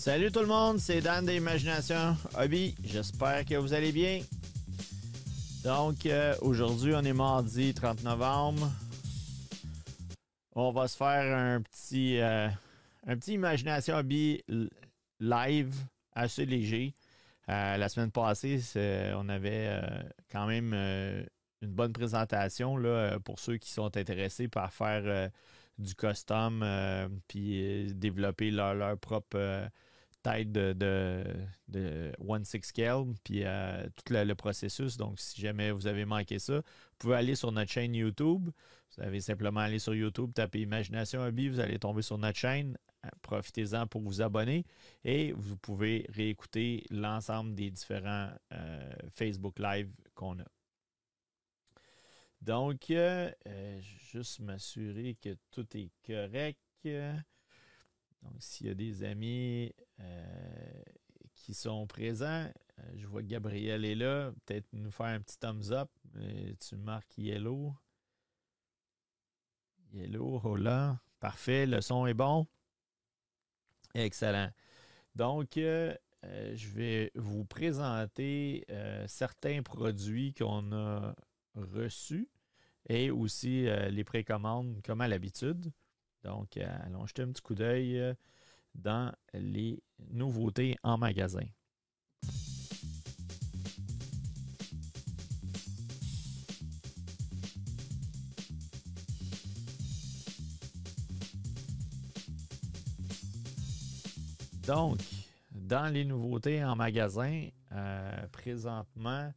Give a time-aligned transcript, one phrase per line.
[0.00, 2.74] Salut tout le monde, c'est Dan d'Imagination Hobby.
[2.82, 4.22] J'espère que vous allez bien.
[5.62, 8.66] Donc, euh, aujourd'hui, on est mardi 30 novembre.
[10.54, 12.48] On va se faire un petit, euh,
[13.06, 14.42] un petit Imagination Hobby
[15.20, 15.74] live
[16.14, 16.94] assez léger.
[17.50, 18.62] Euh, la semaine passée,
[19.16, 19.82] on avait
[20.32, 20.72] quand même
[21.60, 25.28] une bonne présentation là, pour ceux qui sont intéressés par faire
[25.76, 26.64] du custom
[27.28, 29.68] puis développer leur, leur propre
[30.22, 31.24] tête de,
[32.18, 34.96] One Six Scale, puis euh, tout le, processus.
[34.96, 38.50] Donc, si jamais vous avez manqué ça, vous pouvez aller sur notre chaîne YouTube.
[38.96, 42.76] Vous avez simplement aller sur YouTube, taper Imagination Hobby, vous allez tomber sur notre chaîne.
[43.22, 44.66] Profitez-en pour vous abonner
[45.04, 50.44] et vous pouvez réécouter l'ensemble des différents euh, Facebook Live qu'on a.
[52.42, 53.30] Donc, euh,
[54.12, 56.58] juste m'assurer que tout est correct.
[58.22, 60.82] Donc, s'il y a des amis euh,
[61.34, 64.32] qui sont présents, euh, je vois que Gabriel est là.
[64.44, 65.90] Peut-être nous faire un petit thumbs up.
[66.60, 67.74] tu marques yellow.
[69.92, 71.00] Yellow, hola.
[71.18, 72.46] Parfait, le son est bon.
[73.94, 74.50] Excellent.
[75.14, 78.66] Donc, euh, je vais vous présenter
[79.06, 81.14] certains produits qu'on a
[81.54, 82.28] reçus
[82.88, 85.72] et aussi les précommandes comme à l'habitude.
[86.24, 88.14] Donc, euh, allons jeter un petit coup d'œil euh,
[88.74, 91.46] dans les nouveautés en magasin.
[104.66, 105.00] Donc,
[105.52, 109.32] dans les nouveautés en magasin, euh, présentement,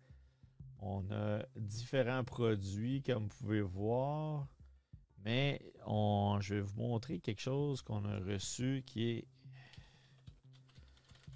[0.80, 4.48] on a différents produits, comme vous pouvez voir.
[5.24, 5.62] Mais
[6.44, 9.28] je vais vous montrer quelque chose qu'on a reçu qui est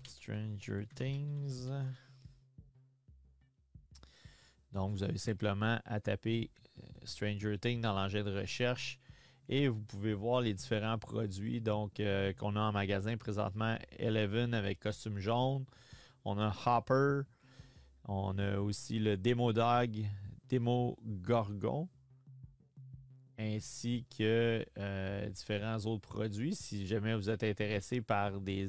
[0.08, 1.70] Stranger Things.
[4.74, 9.00] Donc, vous avez simplement à taper euh, Stranger Things dans l'engin de recherche
[9.48, 13.78] et vous pouvez voir les différents produits donc euh, qu'on a en magasin présentement.
[13.98, 15.66] Eleven avec costume jaune.
[16.26, 17.22] On a Hopper.
[18.10, 20.06] On a aussi le Demo Dog,
[20.50, 21.88] Demo Gorgon
[23.38, 26.56] ainsi que euh, différents autres produits.
[26.56, 28.68] Si jamais vous êtes intéressé par des,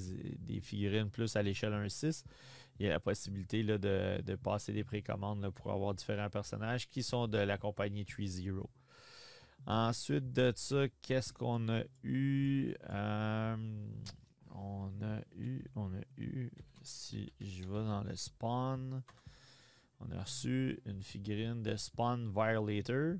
[0.61, 2.25] figurines plus à l'échelle 1.6,
[2.79, 7.27] il y a la possibilité de, passer des précommandes pour avoir différents personnages qui sont
[7.27, 8.63] de la compagnie 3.0.
[9.67, 12.75] Ensuite de ça, qu'est-ce qu'on a eu?
[12.91, 13.57] Euh,
[14.55, 16.51] on a eu, on a eu,
[16.83, 19.03] si je vais dans le spawn,
[20.01, 23.17] on a reçu une figurine de Spawn Violator.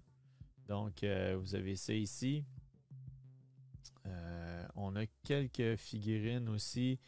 [0.69, 2.45] Donc, euh, vous avez ça ici.
[4.07, 7.01] Euh, on a quelques figurines aussi,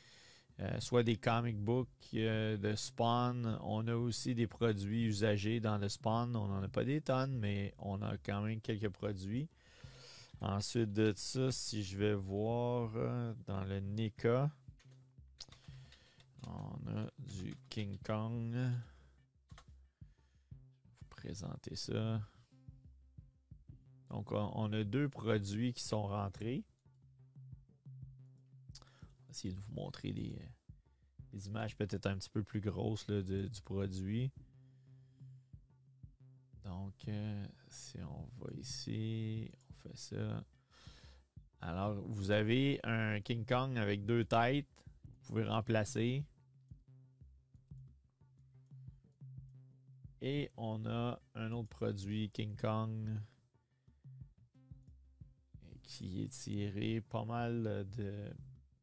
[0.60, 3.58] euh, soit des comic books de Spawn.
[3.62, 6.34] On a aussi des produits usagés dans le Spawn.
[6.36, 9.48] On n'en a pas des tonnes, mais on a quand même quelques produits.
[10.40, 12.90] Ensuite de ça, si je vais voir
[13.46, 14.50] dans le NECA,
[16.46, 18.54] on a du King Kong.
[18.54, 18.70] Je vais
[20.98, 22.20] vous présenter ça.
[24.10, 26.64] Donc, on a deux produits qui sont rentrés.
[28.76, 33.62] On va essayer de vous montrer les, images peut-être un petit peu plus grosses du
[33.64, 34.32] produit.
[36.64, 40.44] Donc, euh, si on va ici, on fait ça.
[41.60, 44.66] Alors, vous avez un King Kong avec deux têtes.
[45.04, 46.24] Vous pouvez remplacer.
[50.20, 53.20] Et on a un autre produit, King Kong
[55.90, 58.32] qui est tiré pas mal de,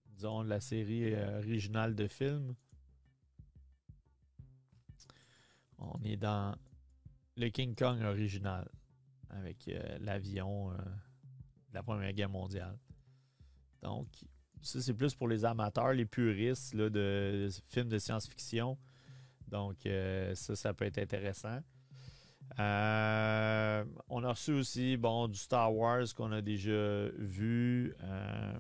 [0.10, 2.54] disons, la série euh, originale de films.
[5.78, 6.54] On est dans
[7.38, 8.70] le King Kong original
[9.30, 12.78] avec euh, l'avion euh, de la Première Guerre mondiale.
[13.82, 14.10] Donc,
[14.62, 18.78] ça, c'est plus pour les amateurs, les puristes de films de science-fiction.
[19.48, 19.88] Donc,
[20.34, 21.62] ça, ça peut être intéressant.
[22.60, 27.94] Euh, on a reçu aussi du Star Wars qu'on a déjà vu.
[28.04, 28.54] Euh,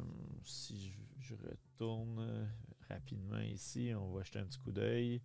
[0.43, 2.49] si je, retourne
[2.89, 5.21] rapidement ici, on va jeter un petit coup d'œil.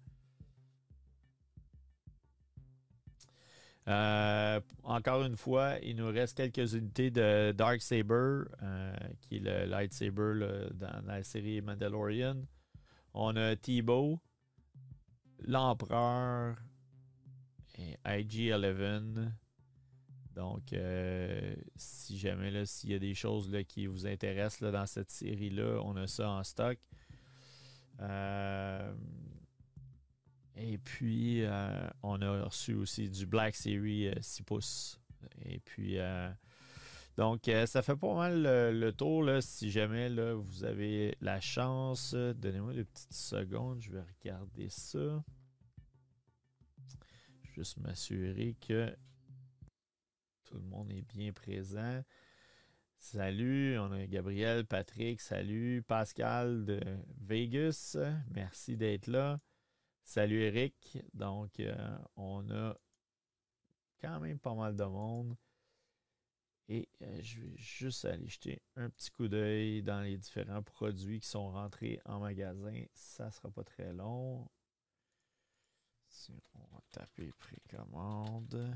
[3.88, 8.42] Euh, encore une fois, il nous reste quelques unités de Dark Saber,
[9.20, 12.42] qui est le lightsaber dans la série Mandalorian.
[13.14, 14.18] On a T-Bow,
[15.40, 16.56] l'Empereur,
[17.78, 19.30] IG-11.
[20.34, 25.80] Donc, euh, si jamais, s'il y a des choses qui vous intéressent dans cette série-là,
[25.84, 26.78] on a ça en stock.
[30.56, 31.44] et puis,
[32.02, 35.00] on a reçu aussi du Black Series 6 pouces.
[35.44, 35.98] Et puis,
[37.18, 39.28] donc, ça fait pas mal le, tour.
[39.40, 45.22] Si jamais là, vous avez la chance, donnez-moi une petites secondes, je vais regarder ça.
[47.54, 48.96] Juste m'assurer que
[50.44, 52.02] tout le monde est bien présent.
[52.96, 56.80] Salut, on a Gabriel, Patrick, salut, Pascal de
[57.20, 57.98] Vegas,
[58.30, 59.36] merci d'être là.
[60.02, 62.74] Salut Eric, donc euh, on a
[64.00, 65.36] quand même pas mal de monde.
[66.68, 71.20] Et euh, je vais juste aller jeter un petit coup d'œil dans les différents produits
[71.20, 72.82] qui sont rentrés en magasin.
[72.94, 74.48] Ça ne sera pas très long.
[76.54, 78.74] On va taper précommande.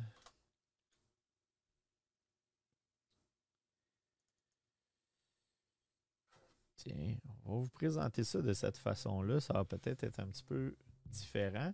[6.76, 9.40] Tiens, on va vous présenter ça de cette façon-là.
[9.40, 11.72] Ça va peut-être être un petit peu différent.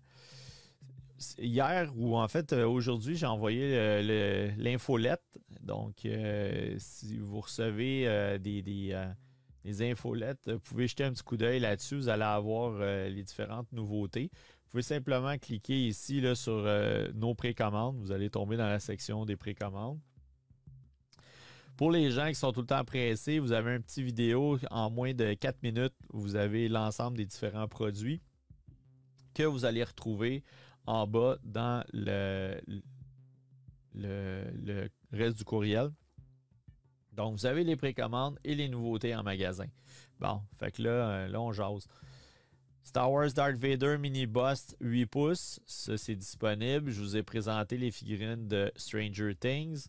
[1.38, 5.22] Hier, ou en fait euh, aujourd'hui, j'ai envoyé euh, l'infolette.
[5.60, 11.60] Donc, euh, si vous recevez des, des, infolettes, vous pouvez jeter un petit coup d'œil
[11.60, 11.96] là-dessus.
[11.96, 14.30] Vous allez avoir les différentes nouveautés.
[14.72, 16.66] Vous pouvez simplement cliquer ici là, sur
[17.12, 17.98] nos précommandes.
[17.98, 20.00] Vous allez tomber dans la section des précommandes.
[21.76, 24.88] Pour les gens qui sont tout le temps pressés, vous avez un petit vidéo en
[24.88, 25.92] moins de 4 minutes.
[26.08, 28.22] Vous avez l'ensemble des différents produits
[29.34, 30.42] que vous allez retrouver
[30.86, 32.58] en bas dans le,
[33.92, 35.90] le, reste du courriel.
[37.12, 39.66] Donc, vous avez les précommandes et les nouveautés en magasin.
[40.18, 41.86] Bon, fait que là, euh, là on jase.
[42.84, 46.90] Star Wars Darth Vader Mini Bust 8 pouces, ça c'est disponible.
[46.90, 49.86] Je vous ai présenté les figurines de Stranger Things.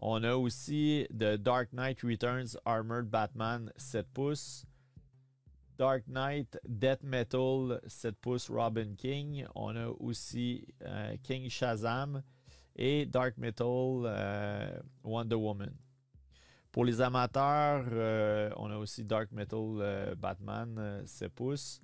[0.00, 4.66] On a aussi The Dark Knight Returns Armored Batman 7 pouces.
[5.78, 9.46] Dark Knight Death Metal 7 pouces Robin King.
[9.54, 12.24] On a aussi euh, King Shazam
[12.74, 14.68] et Dark Metal euh,
[15.04, 15.72] Wonder Woman.
[16.72, 21.80] Pour les amateurs, euh, on a aussi Dark Metal Batman 7 pouces.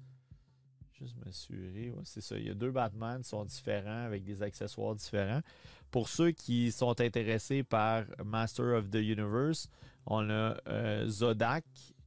[0.99, 2.37] Juste m'assurer, c'est ça.
[2.37, 5.43] Il y a deux Batman qui sont différents avec des accessoires différents.
[5.91, 9.69] Pour ceux qui sont intéressés par Master of the Universe,
[10.07, 10.57] on a
[11.07, 11.65] Zodak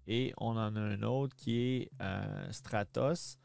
[0.08, 3.38] et on en a un autre qui est euh, Stratos,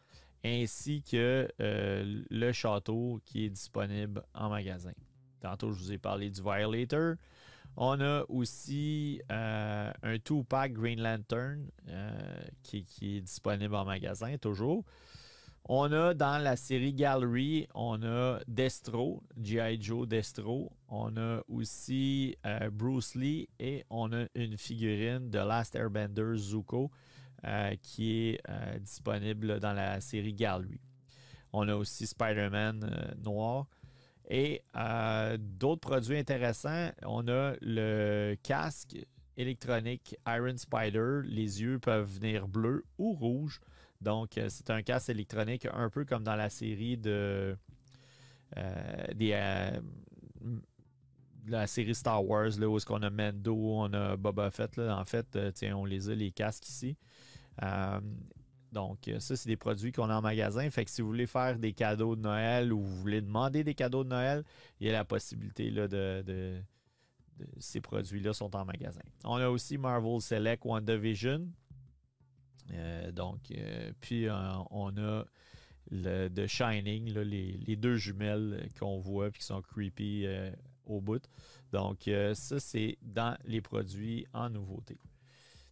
[0.45, 4.93] ainsi que euh, le château qui est disponible en magasin.
[5.41, 7.15] Tantôt, je vous ai parlé du Violator.
[7.77, 11.69] On a aussi euh, un two-pack Green Lantern
[12.63, 14.85] qui, est disponible en magasin toujours.
[15.69, 19.83] On a dans la série Gallery, on a Destro, G.I.
[19.83, 20.71] Joe Destro.
[20.89, 26.93] On a aussi euh, Bruce Lee et on a une figurine de Last Airbender Zuko
[27.45, 30.81] euh, qui est euh, disponible dans la série Gallery.
[31.53, 33.67] On a aussi Spider-Man noir.
[34.31, 34.63] Et
[35.39, 38.97] d'autres produits intéressants, on a le casque
[39.37, 41.23] électronique Iron Spider.
[41.25, 43.61] Les yeux peuvent venir bleus ou rouges.
[44.01, 47.57] Donc, euh, c'est un casque électronique un peu comme dans la série de.
[48.57, 49.81] Euh, euh,
[51.49, 54.77] la série Star Wars, là, où est-ce qu'on a Mendo, on a Boba Fett.
[54.77, 54.99] Là.
[54.99, 56.97] En fait, tiens, on les a, les casques ici.
[58.73, 60.69] donc, ça, c'est des produits qu'on a en magasin.
[60.71, 63.75] Fait que si vous voulez faire des cadeaux de Noël ou vous voulez demander des
[63.75, 64.45] cadeaux de Noël,
[64.81, 66.61] il y a la possibilité là, de,
[67.59, 69.03] ces produits-là sont en magasin.
[69.25, 71.49] On a aussi Marvel Select WandaVision.
[72.73, 74.35] Euh, donc, euh, puis euh,
[74.71, 75.25] on a
[75.91, 80.27] le The Shining, les, deux jumelles qu'on voit et qui sont creepy
[80.85, 81.23] au bout.
[81.73, 84.99] Donc, ça, c'est dans les produits en nouveauté.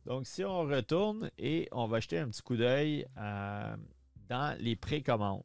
[0.07, 5.43] Donc, si on retourne et on va jeter un petit coup d'œil dans les précommandes.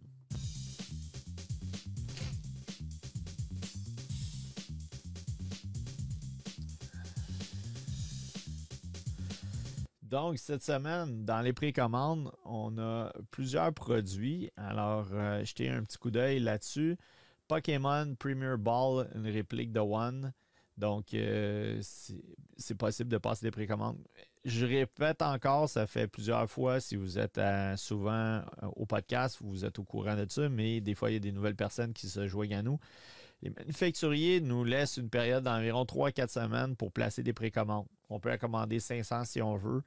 [10.10, 14.50] Donc, cette semaine, dans les précommandes, on a plusieurs produits.
[14.58, 16.98] Alors, euh, jetez un petit coup d'œil là-dessus.
[17.48, 20.34] Pokémon Premier Ball, une réplique de One.
[20.78, 21.80] Donc, euh,
[22.58, 24.00] c'est possible de passer des précommandes.
[24.46, 28.42] Je répète encore, ça fait plusieurs fois, si vous êtes euh, souvent
[28.78, 31.32] au podcast, vous êtes au courant de ça, mais des fois, il y a des
[31.32, 32.80] nouvelles personnes qui se joignent à nous.
[33.41, 37.88] Les manufacturiers nous laissent une période d'environ 3-4 semaines pour placer des précommandes.
[38.10, 39.81] On peut commander 500 si on veut.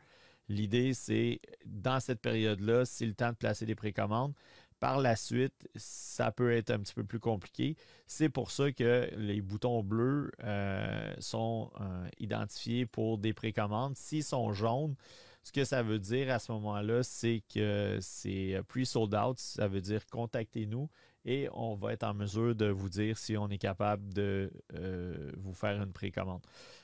[0.48, 4.32] L'idée, c'est dans cette période-là, c'est le temps de placer des précommandes.
[4.80, 7.76] Par la suite, ça peut être un petit peu plus compliqué.
[8.06, 13.96] C'est pour ça que les boutons bleus euh, sont euh, identifiés pour des précommandes.
[13.96, 14.96] S'ils sont jaunes,
[15.44, 19.38] Ce que ça veut dire à ce moment-là, c'est que c'est pre-sold out.
[19.38, 20.88] Ça veut dire contactez-nous
[21.24, 25.30] et on va être en mesure de vous dire si on est capable de euh,
[25.36, 26.42] vous faire une précommande.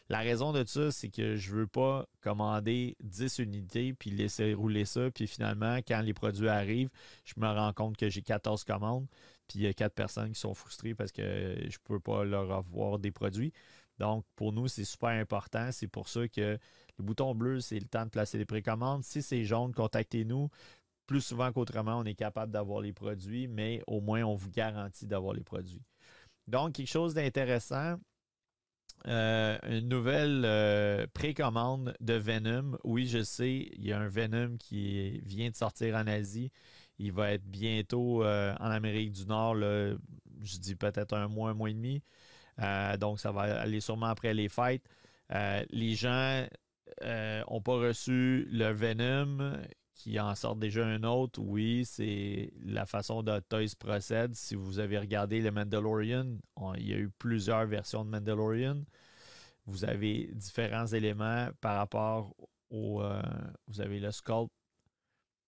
[0.09, 4.54] La raison de ça, c'est que je ne veux pas commander 10 unités puis laisser
[4.54, 6.90] rouler ça, puis finalement, quand les produits arrivent,
[7.25, 9.07] je me rends compte que j'ai 14 commandes,
[9.49, 12.25] puis il y a 4 personnes qui sont frustrées parce que je ne peux pas
[12.25, 13.52] leur avoir des produits.
[13.99, 15.71] Donc, pour nous, c'est super important.
[15.73, 16.59] C'est pour ça que
[16.99, 19.04] le bouton bleu, c'est le temps de placer les précommandes.
[19.04, 20.50] Si c'est jaune, contactez-nous
[21.08, 25.06] plus souvent qu'autrement, on est capable d'avoir les produits, mais au moins, on vous garantit
[25.06, 25.82] d'avoir les produits.
[26.46, 27.96] Donc, quelque chose d'intéressant,
[29.06, 32.78] euh, une nouvelle euh, précommande de Venom.
[32.84, 36.52] Oui, je sais, il y a un Venom qui vient de sortir en Asie.
[36.98, 41.54] Il va être bientôt euh, en Amérique du Nord, je dis peut-être un mois, un
[41.54, 42.02] mois et demi.
[42.98, 44.84] donc, ça va aller sûrement après les fêtes.
[45.30, 46.46] les gens
[47.02, 49.58] n'ont pas reçu le Venom
[49.98, 54.34] qui en sort déjà un autre, oui, c'est la façon dont Toys procède.
[54.36, 56.38] Si vous avez regardé le Mandalorian,
[56.76, 58.84] il y a eu plusieurs versions de Mandalorian.
[59.66, 62.32] Vous avez différents éléments par rapport
[62.70, 63.02] au.
[63.02, 63.20] Euh,
[63.66, 64.52] vous avez le sculpt,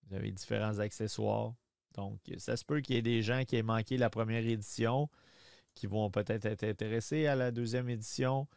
[0.08, 1.54] vous avez différents accessoires.
[1.94, 5.08] Donc, ça se peut qu'il y ait des gens qui aient manqué la première édition,
[5.76, 8.48] qui vont peut-être être intéressés à la deuxième édition.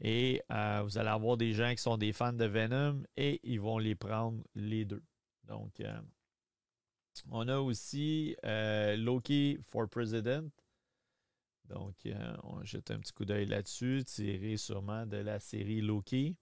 [0.00, 3.60] Et euh, vous allez avoir des gens qui sont des fans de Venom et ils
[3.60, 5.02] vont les prendre les deux.
[5.46, 6.00] Donc, euh,
[7.30, 10.50] on a aussi euh, Loki for President.
[11.64, 16.36] Donc, euh, on jette un petit coup d'œil là-dessus, tiré sûrement de la série Loki.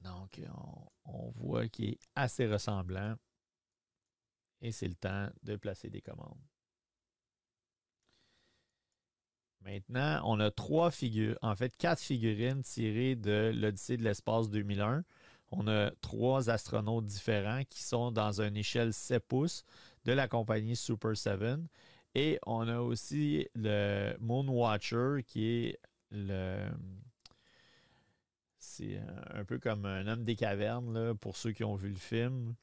[0.00, 3.16] Donc, on, on voit qu'il est assez ressemblant.
[4.60, 6.40] Et c'est le temps de placer des commandes.
[9.62, 15.04] Maintenant, on a trois figures, en fait quatre figurines tirées de l'Odyssée de l'espace 2001.
[15.50, 19.64] On a trois astronautes différents qui sont dans une échelle 7 pouces
[20.04, 21.40] de la compagnie Super 7.
[22.14, 25.78] Et on a aussi le Moonwatcher qui est
[26.10, 26.68] le.
[28.58, 29.00] C'est
[29.32, 32.54] un peu comme un homme des cavernes pour ceux qui ont vu le film.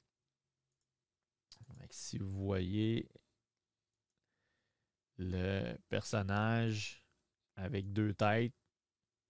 [1.89, 3.07] Si vous voyez,
[5.17, 7.03] le personnage
[7.55, 8.53] avec deux têtes.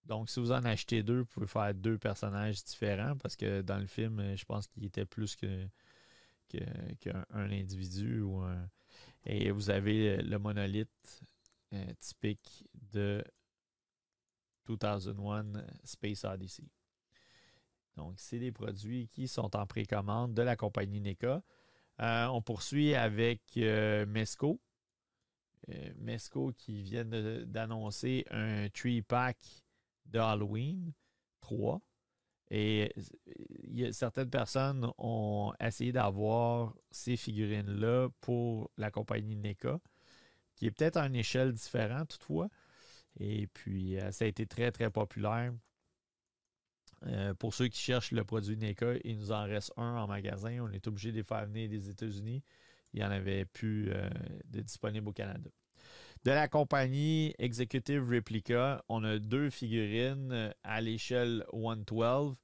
[0.06, 3.80] Donc, si vous en achetez deux, vous pouvez faire deux personnages différents parce que dans
[3.80, 5.68] le film, je pense qu'il était plus que
[7.00, 8.24] qu'un individu
[9.25, 11.24] Et vous avez le monolithe
[11.74, 13.24] euh, typique de
[14.68, 16.63] 2001 Space Odyssey.
[17.96, 21.42] Donc, c'est des produits qui sont en précommande de la compagnie NECA.
[22.01, 24.60] Euh, on poursuit avec euh, Mesco.
[25.69, 29.38] Euh, Mesco qui vient d'annoncer un tree pack
[30.05, 30.93] de Halloween
[31.41, 31.81] 3.
[32.51, 32.93] Et
[33.91, 39.79] certaines personnes ont essayé d'avoir ces figurines-là pour la compagnie NECA,
[40.55, 42.50] qui est peut-être à une échelle différente toutefois.
[43.19, 45.53] Et puis, euh, ça a été très, très populaire.
[47.07, 50.60] Euh, pour ceux qui cherchent le produit NECA, il nous en reste un en magasin.
[50.62, 52.43] On est obligé de les faire venir des États-Unis
[52.95, 54.09] il n'y en avait plus euh,
[54.45, 55.49] de disponible au Canada.
[56.23, 62.37] De la compagnie Executive Replica, on a deux figurines à l'échelle 112.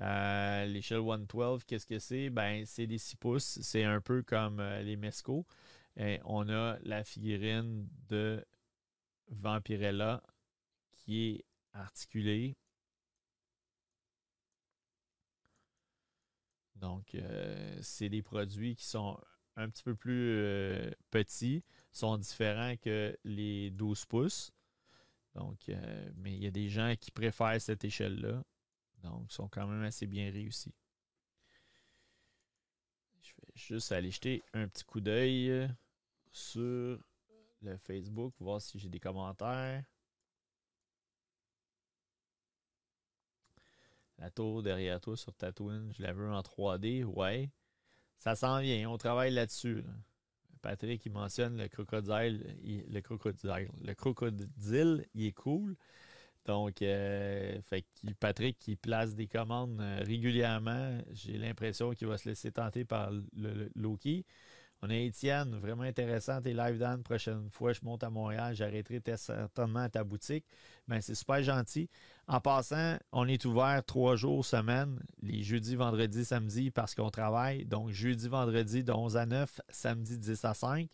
[0.00, 2.28] Euh, l'échelle 112, qu'est-ce que c'est?
[2.28, 3.58] Ben, c'est des 6 pouces.
[3.62, 5.46] C'est un peu comme euh, les Mesco.
[6.24, 8.44] On a la figurine de
[9.28, 10.22] Vampirella
[10.92, 12.56] qui est articulée.
[16.74, 17.16] Donc,
[17.80, 19.16] c'est des produits qui sont
[19.56, 24.52] un petit peu plus euh, petits sont différents que les 12 pouces.
[25.34, 28.42] Donc, euh, mais il y a des gens qui préfèrent cette échelle-là.
[29.02, 30.74] Donc, ils sont quand même assez bien réussis.
[33.22, 35.68] Je vais juste aller jeter un petit coup d'œil
[36.30, 36.98] sur
[37.62, 39.84] le Facebook, voir si j'ai des commentaires.
[44.18, 47.50] La tour derrière toi sur Tatooine, je la veux en 3D, ouais.
[48.18, 49.84] Ça s'en vient, on travaille là-dessus.
[50.62, 52.56] Patrick, il mentionne le crocodile.
[52.64, 53.68] le crocodile.
[53.82, 55.76] Le crocodile, il est cool.
[56.46, 57.60] Donc, euh,
[58.20, 63.10] Patrick qui place des commandes euh, régulièrement, j'ai l'impression qu'il va se laisser tenter par
[63.10, 64.24] le Loki.
[64.86, 66.42] On a Étienne, vraiment intéressant.
[66.42, 70.44] Tes live Dan, prochaine fois, je monte à Montréal, j'arrêterai certainement à ta boutique.
[70.88, 71.88] Ben, c'est super gentil.
[72.28, 77.64] En passant, on est ouvert trois jours semaine, les jeudis, vendredis, samedis, parce qu'on travaille.
[77.64, 80.90] Donc, jeudi, vendredi de 11 à 9, samedi 10 à 5.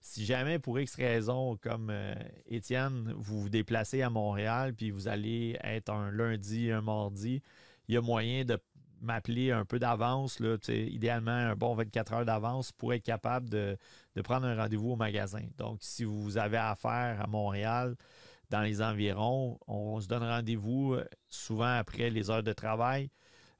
[0.00, 2.14] si jamais pour X raison, comme euh,
[2.46, 7.42] Étienne, vous vous déplacez à Montréal, puis vous allez être un lundi, un mardi,
[7.88, 8.56] il y a moyen de
[9.00, 13.76] m'appeler un peu d'avance, idéalement un bon 24 heures d'avance pour être capable de,
[14.24, 15.42] prendre un rendez-vous au magasin.
[15.58, 17.96] Donc, si vous avez affaire à Montréal,
[18.50, 23.10] dans les environs, on se donne rendez-vous euh, souvent après les heures de travail.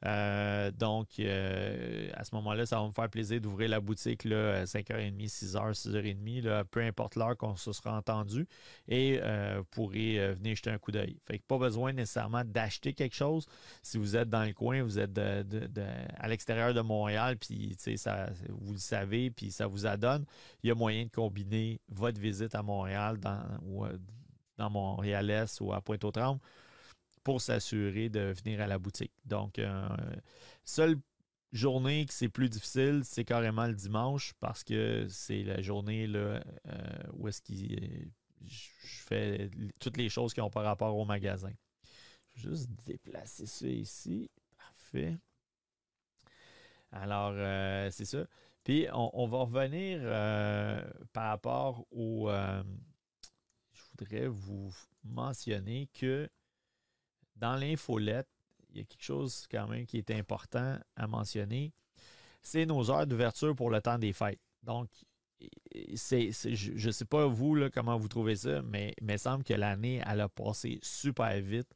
[0.04, 4.60] Euh, donc, euh, à ce moment-là, ça va me faire plaisir d'ouvrir la boutique là,
[4.60, 8.46] à 5h30, 6h, 6h30, peu importe l'heure qu'on se sera entendu,
[8.88, 11.18] et euh, vous pourrez venir jeter un coup d'œil.
[11.24, 13.46] Fait que pas besoin nécessairement d'acheter quelque chose.
[13.82, 18.72] Si vous êtes dans le coin, vous êtes à l'extérieur de Montréal, puis ça, vous
[18.72, 20.24] le savez, puis ça vous adonne,
[20.62, 23.86] il y a moyen de combiner votre visite à Montréal dans, ou
[24.58, 26.40] dans Montréal-Est ou à Pointe-aux-Trembles
[27.26, 29.10] pour s'assurer de venir à la boutique.
[29.24, 29.88] Donc, euh,
[30.64, 30.96] seule
[31.50, 36.40] journée que c'est plus difficile, c'est carrément le dimanche parce que c'est la journée euh,
[37.14, 41.50] où est-ce que je fais toutes les choses qui ont par rapport au magasin.
[42.36, 44.30] Je vais juste déplacer ça ici.
[44.56, 45.16] Parfait.
[46.92, 48.24] Alors, euh, c'est ça.
[48.62, 50.00] Puis, on, va revenir
[51.12, 52.30] par rapport au...
[53.72, 56.30] je voudrais vous mentionner que
[57.36, 58.28] dans l'infolette,
[58.70, 61.72] il y a quelque chose quand même qui est important à mentionner.
[62.42, 64.40] C'est nos heures d'ouverture pour le temps des fêtes.
[64.62, 64.88] Donc,
[65.94, 69.54] c'est, je ne sais pas vous comment vous trouvez ça, mais il me semble que
[69.54, 71.68] l'année, elle a passé super vite.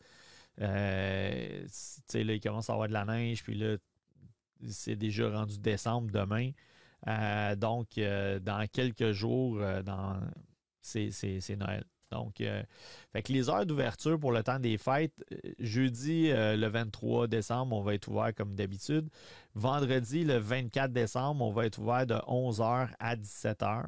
[0.60, 1.66] Euh,
[2.14, 3.76] là, il commence à avoir de la neige, puis là,
[4.68, 6.50] c'est déjà rendu décembre demain.
[7.06, 10.20] Euh, donc, euh, dans quelques jours, dans,
[10.80, 11.84] c'est, Noël.
[12.10, 12.62] Donc, euh,
[13.28, 17.82] les heures d'ouverture pour le temps des fêtes, euh, jeudi euh, le 23 décembre, on
[17.82, 19.08] va être ouvert comme d'habitude.
[19.54, 23.86] Vendredi le 24 décembre, on va être ouvert de 11h à 17h.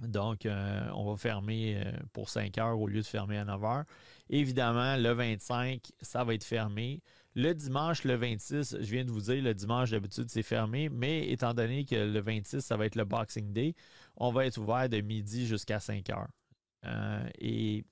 [0.00, 1.80] Donc, on va fermer
[2.12, 3.84] pour 5 heures au lieu de fermer à 9 h.
[4.28, 7.00] Évidemment, le 25, ça va être fermé.
[7.36, 11.28] Le dimanche, le 26, je viens de vous dire, le dimanche, d'habitude, c'est fermé, mais
[11.30, 13.74] étant donné que le 26, ça va être le Boxing Day,
[14.16, 16.28] on va être ouvert de midi jusqu'à 5 heures.
[16.84, 17.84] Euh, et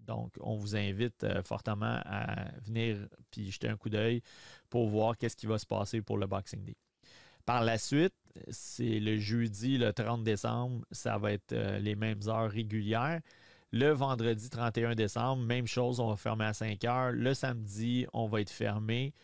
[0.00, 2.96] donc, on vous invite euh, fortement à venir
[3.30, 4.22] puis jeter un coup d'œil
[4.68, 6.76] pour voir qu'est-ce qui va se passer pour le Boxing Day.
[7.46, 8.14] Par la suite,
[8.48, 13.20] c'est le jeudi, le 30 décembre, ça va être euh, les mêmes heures régulières.
[13.72, 17.12] Le vendredi 31 décembre, même chose, on va fermer à 5 heures.
[17.12, 19.14] Le samedi, on va être fermé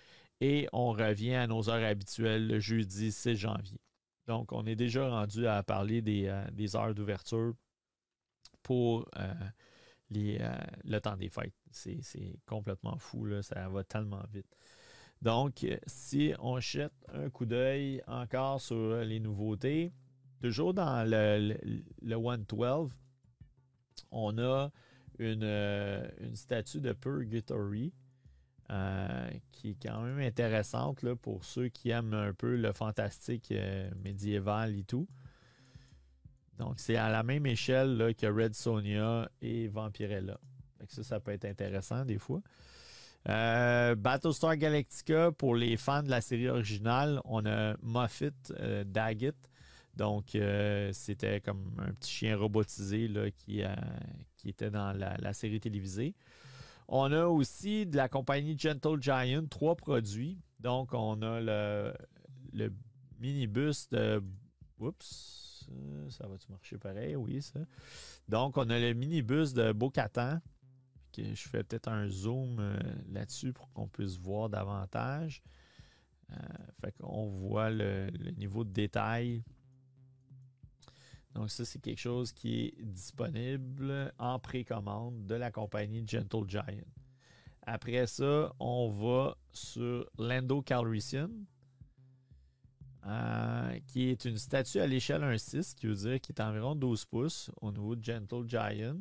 [0.40, 3.80] et on revient à nos heures habituelles le jeudi 6 janvier.
[4.26, 7.54] Donc, on est déjà rendu à parler des, des heures d'ouverture
[8.66, 9.32] pour euh,
[10.16, 11.54] euh, le temps des fêtes.
[11.70, 14.56] C'est complètement fou, là, ça va tellement vite.
[15.22, 19.92] Donc, si on jette un coup d'œil encore sur les nouveautés,
[20.42, 21.56] toujours dans le,
[22.02, 22.90] le, 112,
[24.10, 24.72] on a
[25.20, 27.94] une, euh, une statue de Purgatory
[29.52, 33.54] qui est quand même intéressante là, pour ceux qui aiment un peu le fantastique
[34.02, 35.06] médiéval et tout.
[36.58, 40.38] Donc, c'est à la même échelle que Red Sonia et Vampirella.
[40.88, 42.40] ça, ça peut être intéressant des fois.
[43.28, 49.36] Euh, Battlestar Galactica, pour les fans de la série originale, on a Moffat euh, Daggett.
[49.96, 53.62] Donc, euh, c'était comme un petit chien robotisé là, qui,
[54.36, 56.14] qui était dans la, série télévisée.
[56.88, 60.38] On a aussi de la compagnie Gentle Giant trois produits.
[60.60, 61.92] Donc, on a le,
[62.52, 62.72] le
[63.18, 64.22] minibus de.
[64.78, 65.46] Oups
[66.10, 67.16] ça va-tu marcher pareil?
[67.16, 67.60] Oui, ça.
[68.28, 70.40] Donc, on a le minibus de Bocatan.
[71.16, 75.42] Je fais peut-être un zoom euh, là-dessus pour qu'on puisse voir davantage.
[76.30, 76.36] Euh,
[76.80, 79.42] fait qu'on voit le, niveau de détail.
[81.34, 86.64] Donc, ça, c'est quelque chose qui est disponible en précommande de la compagnie Gentle Giant.
[87.62, 91.30] Après ça, on va sur Lando Calrissian.
[93.06, 97.04] Euh, qui est une statue à l'échelle 1.6, qui veut dire qu'il est environ 12
[97.04, 98.96] pouces au niveau de Gentle Giant.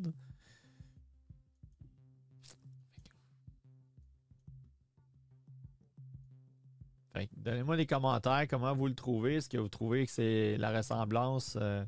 [7.35, 9.35] Donnez-moi des commentaires, comment vous le trouvez?
[9.35, 11.83] Est-ce que vous trouvez que c'est la ressemblance euh,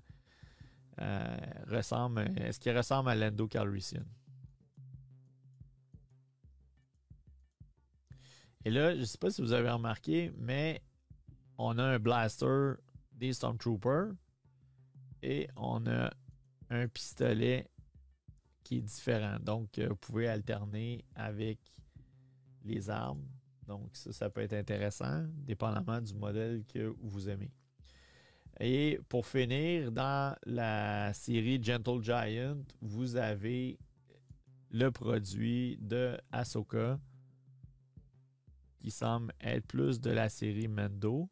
[0.99, 2.31] euh, ressemble.
[2.37, 4.03] Est-ce qu'il ressemble à l'Endo Calrissian?
[8.65, 10.81] Et là, je ne sais pas si vous avez remarqué, mais
[11.57, 12.73] on a un blaster
[13.11, 14.13] des Stormtroopers
[15.23, 16.11] et on a
[16.69, 17.69] un pistolet
[18.63, 19.37] qui est différent.
[19.39, 21.59] Donc, euh, vous pouvez alterner avec
[22.63, 23.25] les armes.
[23.65, 27.51] Donc, ça, ça peut être intéressant, dépendamment du modèle que vous aimez.
[28.59, 33.77] Et pour finir, dans la série Gentle Giant, vous avez
[34.71, 36.99] le produit de Ahsoka
[38.79, 41.29] qui semble être plus de la série Mendo.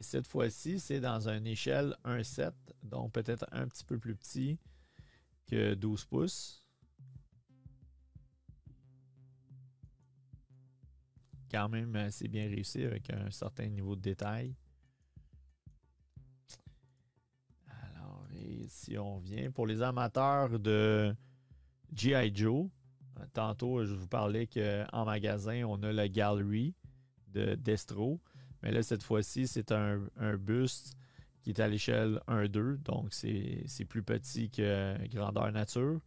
[0.00, 2.52] Cette fois-ci, c'est dans une échelle 1.7,
[2.82, 4.58] donc peut-être un petit peu plus petit
[5.46, 6.64] que 12 pouces.
[11.54, 14.56] quand même assez bien réussi avec un certain niveau de détail.
[17.68, 18.26] Alors,
[18.66, 21.14] si on vient pour les amateurs de
[21.94, 22.34] G.I.
[22.34, 22.68] Joe,
[23.32, 26.74] tantôt je vous parlais qu'en magasin, on a la Gallery
[27.28, 28.20] de Destro.
[28.64, 30.00] Mais là, cette fois-ci, c'est un,
[30.38, 30.96] buste
[31.42, 36.00] qui est à l'échelle 1-2, donc c'est plus petit que grandeur nature.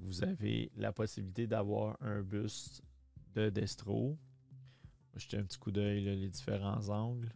[0.00, 2.82] vous avez la possibilité d'avoir un buste
[3.36, 4.18] de Destro
[5.14, 7.32] jeter un petit coup d'œil, les différents angles.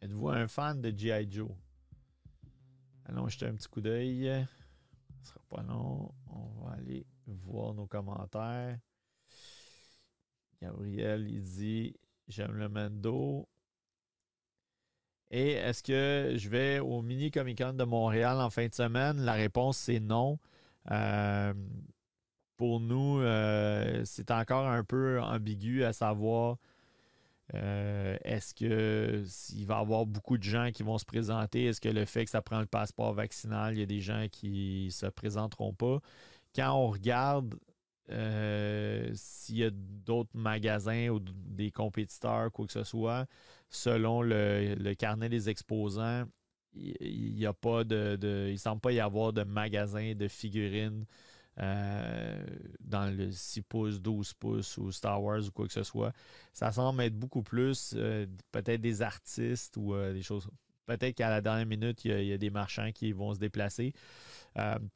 [0.00, 1.30] Êtes-vous un fan de G.I.
[1.30, 1.50] Joe?
[3.04, 4.46] Allons jeter un petit coup d'œil.
[5.22, 6.12] Ce sera pas long.
[6.26, 8.80] On va aller voir nos commentaires.
[10.62, 11.94] Gabriel, il dit
[12.28, 13.48] J'aime le Mendo.
[15.30, 19.20] Et est-ce que je vais au Mini Comic Con de Montréal en fin de semaine?
[19.20, 20.38] La réponse, c'est non.
[20.90, 21.54] Euh,
[22.56, 26.58] pour nous, euh, c'est encore un peu ambigu à savoir
[27.54, 31.80] euh, est-ce que s'il va y avoir beaucoup de gens qui vont se présenter, est-ce
[31.80, 34.86] que le fait que ça prend le passeport vaccinal, il y a des gens qui
[34.86, 36.00] ne se présenteront pas?
[36.54, 37.54] Quand on regarde
[38.10, 43.26] euh, s'il y a d'autres magasins ou des compétiteurs, quoi que ce soit,
[43.68, 46.24] selon le, carnet des exposants,
[46.74, 51.04] il ne pas de, il semble pas y avoir de magasins de figurines
[51.58, 52.44] euh,
[52.80, 56.12] dans le 6 pouces, 12 pouces ou Star Wars ou quoi que ce soit.
[56.52, 60.48] Ça semble être beaucoup plus euh, peut-être des artistes ou des choses.
[60.98, 63.92] Peut-être qu'à la dernière minute, il y, a, des marchands qui vont se déplacer.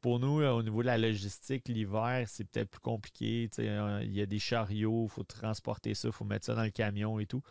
[0.01, 3.49] pour nous, au niveau de la logistique, l'hiver, c'est peut-être plus compliqué.
[3.57, 6.71] Il y a des chariots, il faut transporter ça, il faut mettre ça dans le
[6.71, 7.41] camion et tout.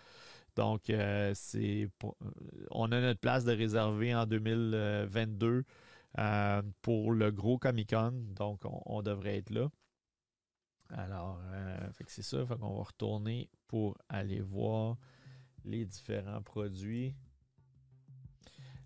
[0.57, 0.93] Donc,
[1.35, 1.89] c'est
[2.71, 5.65] on a notre place de réserver en 2022
[6.19, 8.13] euh, pour le gros Comic Con.
[8.37, 9.69] Donc, on, devrait être là.
[10.91, 12.45] Alors, euh, c'est ça.
[12.47, 14.97] Qu'on va retourner pour aller voir
[15.65, 17.15] les différents produits.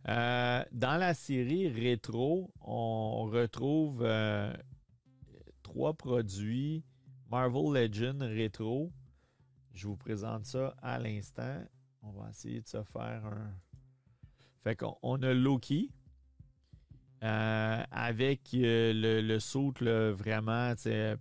[0.09, 4.07] Euh, dans la série rétro, on retrouve
[5.63, 6.83] trois produits
[7.31, 8.91] Marvel Legend rétro.
[9.75, 11.63] Je vous présente ça à l'instant.
[12.03, 13.55] On va essayer de se faire un.
[14.63, 15.93] Fait qu'on a Loki,
[17.23, 20.75] euh, avec euh, le, le saut vraiment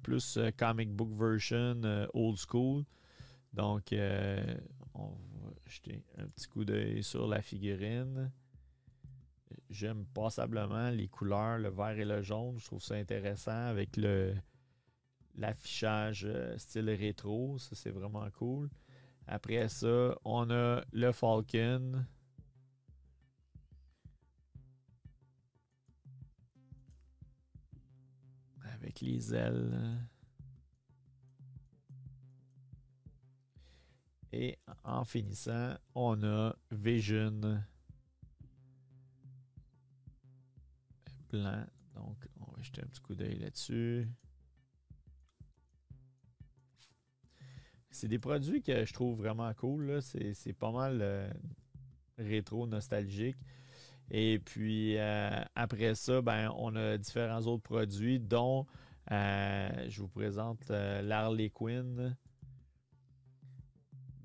[0.04, 1.82] plus euh, comic book version
[2.14, 2.84] old school.
[3.54, 3.94] Donc,
[4.94, 8.32] on va jeter un petit coup d'œil sur la figurine.
[9.70, 12.58] J'aime passablement les couleurs, le vert et le jaune.
[12.58, 14.34] Je trouve ça intéressant avec le
[15.36, 16.28] l'affichage
[16.58, 17.58] style rétro.
[17.60, 18.70] Ça, c'est vraiment cool.
[19.28, 22.06] Après ça, on a le Falcon.
[28.80, 30.00] avec les ailes.
[34.32, 37.64] Et en finissant, on a Vision
[41.96, 44.08] Donc, on va jeter un petit coup d'œil là-dessus.
[47.98, 50.02] C'est des produits que je trouve vraiment cool.
[50.02, 51.28] C'est pas mal euh,
[52.20, 53.38] rétro nostalgique.
[54.12, 58.68] Et puis euh, après ça, ben, on a différents autres produits, dont
[59.12, 62.16] euh, je vous présente l'Harley Quinn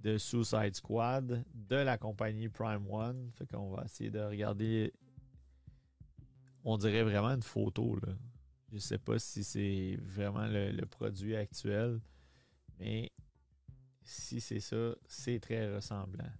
[0.02, 3.30] de Suicide Squad de la compagnie Prime One.
[3.32, 4.92] Fait qu'on va essayer de regarder.
[6.64, 7.96] On dirait vraiment une photo.
[7.96, 8.12] Là.
[8.72, 12.00] Je sais pas si c'est vraiment le, produit actuel,
[12.78, 13.12] mais
[14.02, 16.32] si c'est ça, c'est très ressemblant.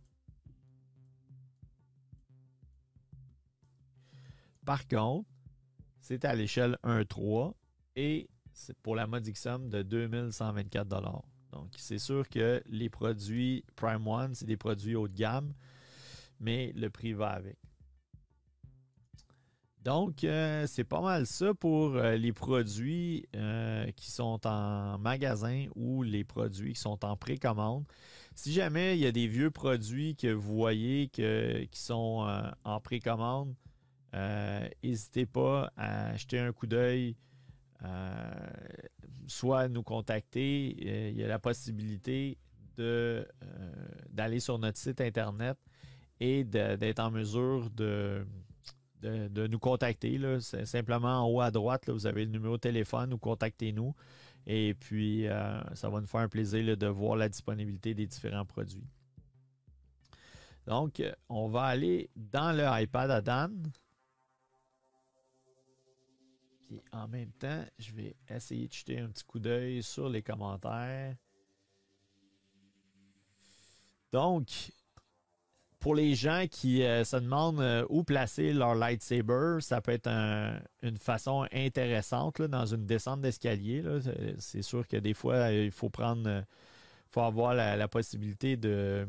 [4.64, 5.28] Par contre,
[6.00, 7.54] c'est à l'échelle 1.3
[7.96, 10.88] et c'est pour la modique somme de 2124
[11.52, 15.52] Donc, c'est sûr que les produits Prime One, c'est des produits haut de gamme,
[16.40, 17.58] mais le prix va avec.
[19.84, 25.66] Donc, euh, c'est pas mal ça pour euh, les produits euh, qui sont en magasin
[25.74, 27.84] ou les produits qui sont en précommande.
[28.36, 32.26] Si jamais il y a des vieux produits que vous voyez qui sont
[32.64, 33.54] en précommande,
[34.82, 37.14] n'hésitez pas à jeter un coup d'œil
[39.26, 41.10] soit nous contacter.
[41.10, 42.38] Il y a la possibilité
[42.78, 45.58] d'aller sur notre site Internet
[46.18, 48.24] et d'être en mesure de,
[49.02, 50.18] de, nous contacter.
[50.18, 50.40] Là.
[50.40, 53.94] Simplement en haut à droite, vous avez le numéro de téléphone ou contactez-nous.
[54.46, 58.44] Et puis, euh, ça va nous faire un plaisir de voir la disponibilité des différents
[58.44, 58.86] produits.
[60.66, 63.72] Donc, on va aller dans le iPad à Dan.
[66.60, 70.22] Puis en même temps, je vais essayer de jeter un petit coup d'œil sur les
[70.22, 71.16] commentaires.
[74.12, 74.72] Donc,
[75.82, 80.08] pour les gens qui euh, se demandent euh, où placer leur lightsaber, ça peut être
[80.80, 83.82] une façon intéressante dans une descente d'escalier.
[84.38, 86.44] C'est sûr que des fois, euh, il faut prendre,
[87.10, 89.08] faut avoir la, possibilité de,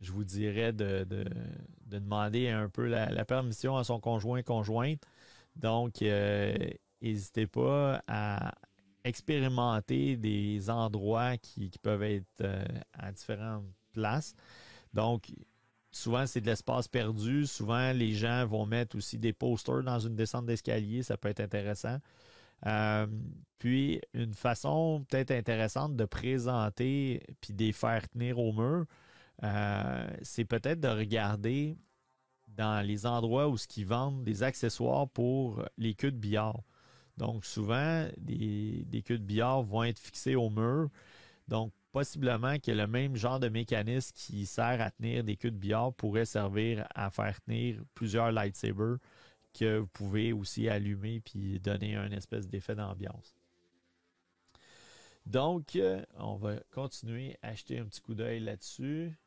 [0.00, 1.06] je vous dirais, de,
[1.86, 5.00] demander un peu la, permission à son conjoint conjointe.
[5.54, 6.02] Donc,
[7.00, 8.52] n'hésitez pas à
[9.04, 12.44] expérimenter des endroits qui, qui peuvent être
[12.94, 14.34] à différentes places.
[14.92, 15.30] Donc,
[15.90, 17.46] Souvent, c'est de l'espace perdu.
[17.46, 21.02] Souvent, les gens vont mettre aussi des posters dans une descente d'escalier.
[21.02, 21.98] Ça peut être intéressant.
[22.66, 23.06] Euh,
[23.58, 28.84] puis, une façon peut-être intéressante de présenter puis de les faire tenir au mur,
[29.44, 31.76] euh, c'est peut-être de regarder
[32.48, 36.60] dans les endroits où ce qu'ils vendent des accessoires pour les queues de billard.
[37.16, 40.88] Donc, souvent, des, des queues de billard vont être fixées au mur.
[41.48, 45.56] Donc, possiblement que le même genre de mécanisme qui sert à tenir des queues de
[45.56, 48.98] billard pourrait servir à faire tenir plusieurs lightsabers
[49.52, 53.34] que vous pouvez aussi allumer puis donner un espèce d'effet d'ambiance.
[55.26, 59.18] Donc, euh, on va continuer à acheter un petit coup d'œil là-dessus.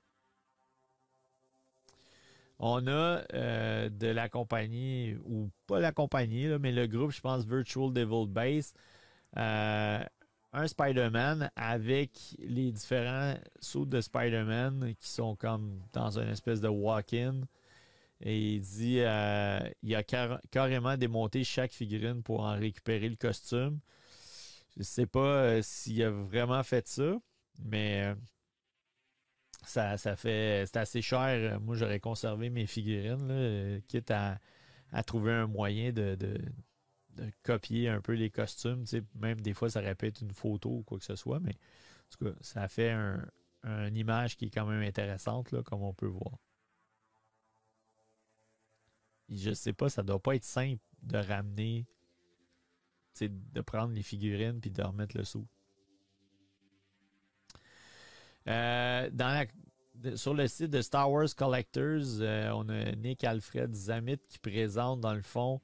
[2.58, 7.44] On a euh, de la compagnie, ou pas la compagnie, mais le groupe, je pense,
[7.46, 8.74] Virtual Devil Base.
[9.36, 10.02] Euh,
[10.54, 16.68] un Spider-Man avec les différents sauts de Spider-Man qui sont comme dans une espèce de
[16.68, 17.42] walk-in.
[18.24, 23.80] Et il dit euh, il a carrément démonté chaque figurine pour en récupérer le costume.
[24.76, 27.14] Je ne sais pas euh, s'il a vraiment fait ça,
[27.64, 28.16] mais euh,
[29.66, 30.66] ça, ça fait.
[30.68, 31.60] C'est assez cher.
[31.62, 34.40] Moi, j'aurais conservé mes figurines, quitte à,
[35.06, 36.16] trouver un moyen de
[37.44, 38.86] copier un peu les costumes.
[39.16, 42.26] Même des fois, ça répète une photo ou quoi que ce soit, mais en tout
[42.26, 43.26] cas, ça fait un,
[43.64, 46.38] une image qui est quand même intéressante, là, comme on peut voir.
[49.32, 51.88] je sais pas, ça doit pas être simple de ramener,
[53.20, 55.48] de prendre les figurines puis de remettre le sou.
[58.48, 59.10] Euh,
[60.16, 65.02] sur le site de Star Wars Collectors, euh, on a Nick Alfred Zamit qui présente
[65.02, 65.62] dans le fond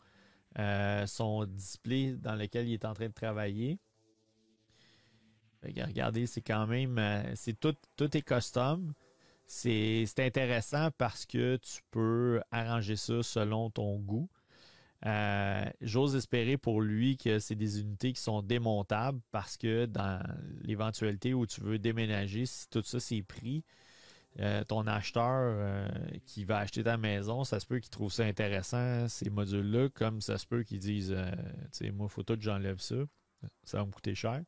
[0.57, 3.79] euh, son display dans lequel il est en train de travailler.
[5.63, 6.97] regardez, c'est quand même.
[6.97, 8.93] Euh, c'est tout, est custom.
[9.45, 14.29] C'est intéressant parce que tu peux arranger ça selon ton goût.
[15.05, 20.21] Euh, j'ose espérer pour lui que c'est des unités qui sont démontables parce que dans
[20.63, 23.63] l'éventualité où tu veux déménager, si tout ça c'est pris,
[24.39, 25.87] euh, ton acheteur euh,
[26.25, 30.21] qui va acheter ta maison, ça se peut qu'il trouve ça intéressant, ces modules-là, comme
[30.21, 31.31] ça se peut qu'ils disent euh,
[31.71, 32.97] Tu sais, moi, faut tout j'enlève ça.
[33.63, 34.41] Ça va me coûter cher.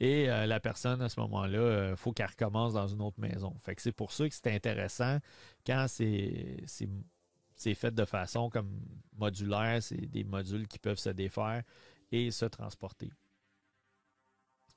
[0.00, 3.54] Et la personne, à ce moment-là, il faut qu'elle recommence dans une autre maison.
[3.58, 5.20] Fait que c'est pour ça que c'est intéressant
[5.66, 6.66] quand c'est,
[7.74, 8.78] fait de façon comme
[9.16, 11.62] modulaire, c'est des modules qui peuvent se défaire
[12.12, 13.10] et se transporter.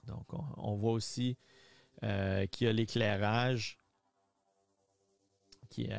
[0.05, 0.25] Donc,
[0.55, 1.37] on voit aussi
[2.03, 3.77] euh, qui a l'éclairage
[5.69, 5.89] qui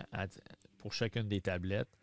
[0.79, 1.99] pour chacune des tablettes.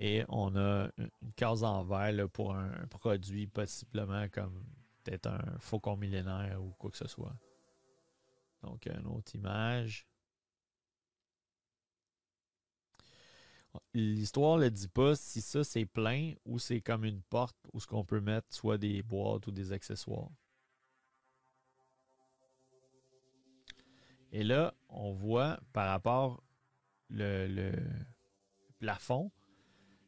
[0.00, 4.64] Et on a une case en verre pour un produit possiblement comme
[5.02, 7.36] peut-être un faucon millénaire ou quoi que ce soit.
[8.62, 10.06] Donc, une autre image.
[13.92, 17.86] L'histoire ne dit pas si ça c'est plein ou c'est comme une porte où ce
[17.86, 20.30] qu'on peut mettre soit des boîtes ou des accessoires.
[24.34, 26.42] Et là, on voit par rapport
[27.08, 27.72] le,
[28.80, 29.30] plafond,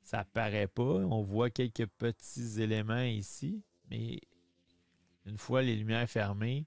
[0.02, 0.82] ça paraît pas.
[0.82, 4.18] On voit quelques petits éléments ici, mais
[5.26, 6.66] une fois les lumières fermées,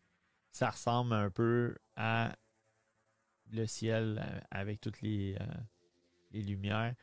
[0.52, 2.34] ça ressemble un peu à
[3.52, 5.46] le ciel euh, avec toutes les, euh,
[6.32, 6.96] les lumières,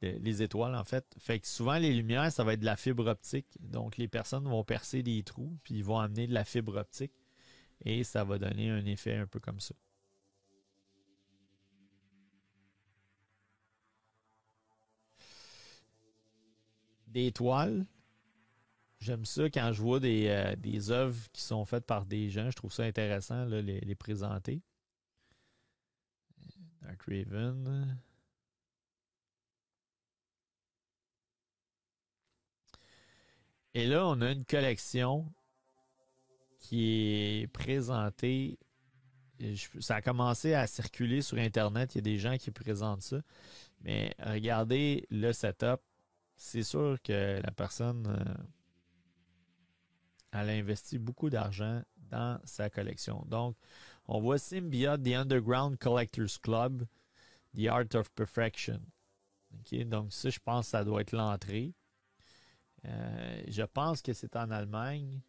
[0.00, 1.12] les étoiles en fait.
[1.18, 3.48] Fait que souvent les lumières, ça va être de la fibre optique.
[3.58, 7.12] Donc les personnes vont percer des trous, puis ils vont amener de la fibre optique
[7.84, 9.74] et ça va donner un effet un peu comme ça.
[17.08, 17.86] Des toiles
[19.00, 22.50] J'aime ça quand je vois des, euh, des œuvres qui sont faites par des gens.
[22.50, 24.60] Je trouve ça intéressant les, les présenter.
[26.82, 28.00] Dark Raven.
[33.74, 35.32] Et là, on a une collection
[36.58, 38.58] qui est présentée.
[39.78, 41.94] Ça a commencé à circuler sur Internet.
[41.94, 43.22] Il y a des gens qui présentent ça.
[43.82, 45.80] Mais regardez le setup.
[46.40, 48.44] C'est sûr que la personne, euh,
[50.30, 53.24] elle a investi beaucoup d'argent dans sa collection.
[53.26, 53.56] Donc,
[54.06, 56.86] on voit Symbiote, The Underground Collectors Club,
[57.56, 58.80] The Art of Perfection.
[59.86, 61.74] donc, ça, je pense que ça doit être l'entrée.
[62.84, 65.20] Euh, je pense que c'est en Allemagne.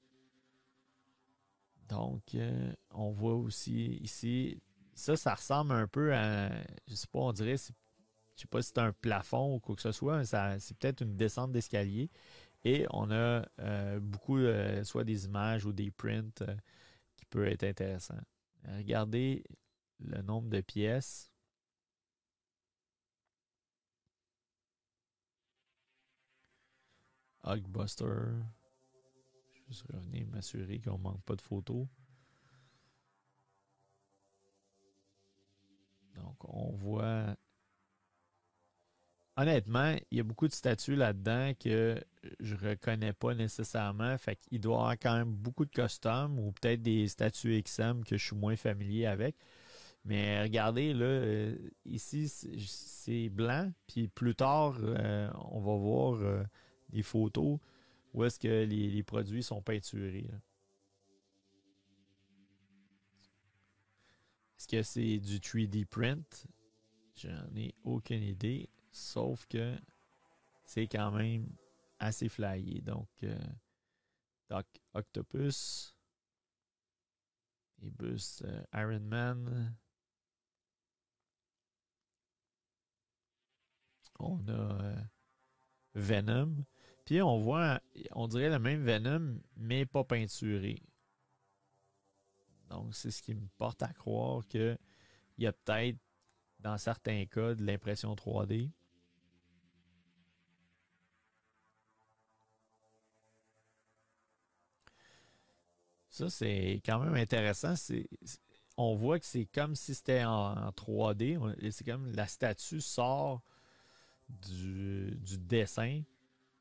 [1.87, 4.61] Donc, euh, on voit aussi ici,
[4.93, 6.51] ça, ça ressemble un peu à,
[6.87, 7.57] je sais pas, on dirait,
[8.39, 11.01] je sais pas si c'est un plafond ou quoi que ce soit, mais c'est peut-être
[11.01, 12.09] une descente d'escalier.
[12.63, 14.39] Et on a euh, beaucoup,
[14.83, 16.45] soit des images ou des prints
[17.17, 18.21] qui peuvent être intéressants.
[18.77, 19.43] Regardez
[19.99, 21.29] le nombre de pièces.
[27.43, 28.05] Hulkbuster.
[29.69, 31.87] Je vais revenir m'assurer qu'on ne manque pas de photos.
[36.15, 37.35] Donc, on voit.
[39.39, 42.03] Honnêtement, il y a beaucoup de statues là-dedans que
[42.41, 44.17] je reconnais pas nécessairement.
[44.17, 48.03] Fait qu'il doit y avoir quand même beaucoup de costumes ou peut-être des statues XM
[48.03, 49.37] que je suis moins familier avec.
[50.03, 53.71] Mais regardez, euh, ici, c'est blanc.
[53.87, 56.43] Puis plus tard, euh, on va voir euh,
[56.89, 57.59] des photos
[58.13, 60.27] où est-ce que les, produits sont peinturés.
[64.57, 66.45] Est-ce que c'est du 3D print?
[67.15, 68.67] J'en ai aucune idée.
[68.91, 69.77] Sauf que
[70.65, 71.49] c'est quand même
[71.99, 72.81] assez flyé.
[72.81, 73.37] Donc, euh,
[74.49, 75.95] Doc Octopus
[77.81, 79.75] et Bus euh, Iron Man.
[84.21, 85.01] On a euh,
[85.95, 86.65] Venom.
[87.05, 90.83] Puis on voit, on dirait le même Venom, mais pas peinturé.
[92.69, 94.77] Donc, c'est ce qui me porte à croire qu'il
[95.37, 95.97] y a peut-être,
[96.59, 98.69] dans certains cas, de l'impression 3D.
[106.27, 107.73] C'est quand même intéressant.
[108.77, 111.37] on voit que c'est comme si c'était en, 3D.
[111.71, 113.41] C'est comme la statue sort
[114.27, 116.01] du, dessin.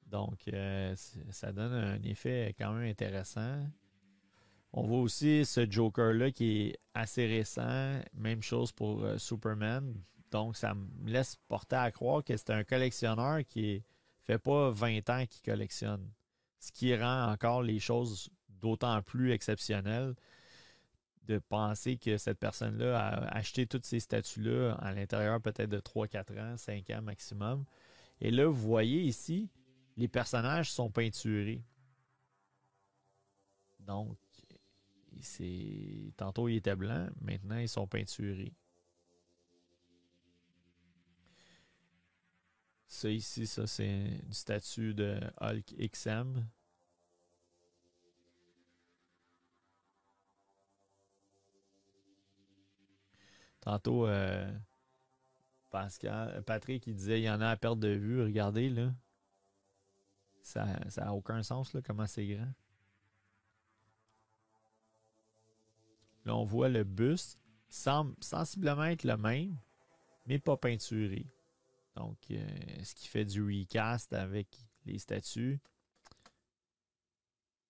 [0.06, 0.94] Donc, euh,
[1.30, 3.66] ça donne un effet quand même intéressant.
[4.72, 8.00] On voit aussi ce Joker-là qui est assez récent.
[8.14, 9.94] Même chose pour euh, Superman.
[10.30, 13.82] Donc, ça me laisse porter à croire que c'est un collectionneur qui
[14.20, 16.10] fait pas 20 ans qu'il collectionne.
[16.60, 18.28] Ce qui rend encore les choses
[18.60, 20.14] d'autant plus exceptionnel
[21.28, 26.40] de penser que cette personne-là a acheté toutes ces statues-là à l'intérieur peut-être de 3-4
[26.40, 27.64] ans, 5 ans maximum.
[28.20, 29.50] Et là, vous voyez ici,
[29.96, 31.62] les personnages sont peinturés.
[33.80, 34.16] Donc,
[35.20, 38.54] c'est tantôt ils étaient blancs, maintenant ils sont peinturés.
[42.86, 46.46] Ça ici, ça c'est une statue de Hulk XM.
[53.68, 54.50] Tantôt, euh,
[55.74, 58.22] euh, Patrick, il disait il y en a à perte de vue.
[58.22, 58.94] Regardez, là.
[60.40, 60.64] Ça
[60.96, 62.50] n'a aucun sens, là, comment c'est grand.
[66.24, 67.38] Là, on voit le buste.
[67.68, 69.58] Semble sensiblement être le même,
[70.24, 71.26] mais pas peinturé.
[71.94, 72.48] Donc, euh,
[72.82, 74.48] ce qui fait du recast avec
[74.86, 75.60] les statues?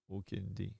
[0.08, 0.76] Aucune idée.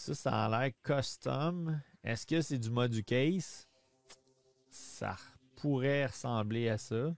[0.00, 1.78] Ça, ça a l'air custom.
[2.02, 3.68] Est-ce que c'est du mode du case?
[4.70, 5.14] Ça
[5.56, 7.14] pourrait ressembler à ça.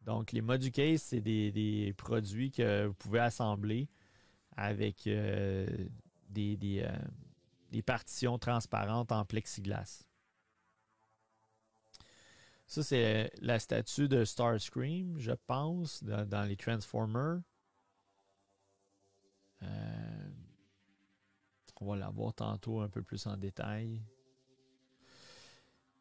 [0.00, 3.90] Donc, les mods du case, c'est des, produits que vous pouvez assembler
[4.56, 5.66] avec euh,
[6.30, 6.88] des, euh,
[7.70, 10.04] des, partitions transparentes en plexiglas.
[12.66, 17.42] Ça, c'est la statue de Starscream, je pense, dans, les Transformers.
[19.62, 20.23] Euh,
[21.84, 24.02] on va la voir tantôt un peu plus en détail.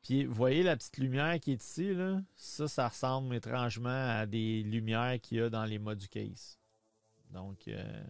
[0.02, 2.22] Puis, vous voyez la petite lumière qui est ici, là?
[2.36, 6.60] Ça, ça ressemble étrangement à des lumières qu'il y a dans les mods du case.
[7.30, 8.04] Donc, euh,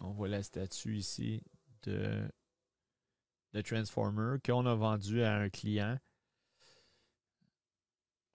[0.00, 1.42] on voit la statue ici
[1.82, 2.26] de,
[3.52, 5.98] de Transformer qu'on a vendu à un client.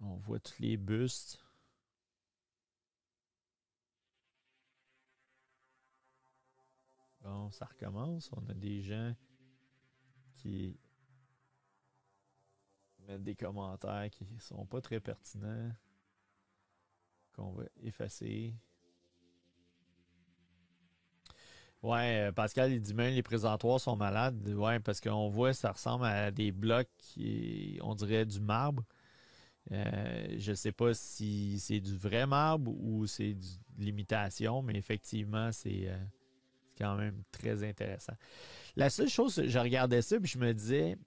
[0.01, 1.42] On voit tous les bustes.
[7.53, 8.29] Ça recommence.
[8.33, 9.13] On a des gens
[10.35, 10.77] qui
[13.07, 15.71] mettent des commentaires qui sont pas très pertinents,
[17.33, 18.55] qu'on va effacer.
[21.81, 24.47] Ouais, euh, Pascal, il dit les présentoirs sont malades.
[24.47, 28.83] Ouais, parce qu'on voit, ça ressemble à des blocs qui, on dirait du marbre.
[29.71, 33.45] Euh, je ne sais pas si c'est du vrai marbre ou c'est de
[33.77, 35.97] l'imitation, mais effectivement, c'est euh,
[36.77, 38.13] quand même très intéressant.
[38.75, 40.97] La seule chose, je regardais ça et je me disais,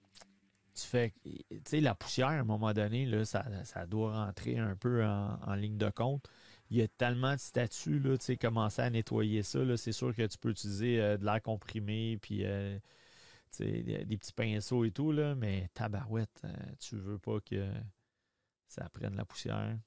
[0.77, 3.43] tu fais, tu sais, la poussière, à un moment donné, là, ça,
[3.87, 6.29] doit rentrer un peu en, ligne de compte.
[6.69, 10.13] Il y a tellement de statuts, là, tu sais, commencer à nettoyer ça, c'est sûr
[10.15, 12.77] que tu peux utiliser euh, de l'air comprimé, puis euh,
[13.59, 17.69] des, des, petits pinceaux et tout, là, mais tabarouette, euh, tu veux pas que
[18.67, 19.77] ça prenne la poussière.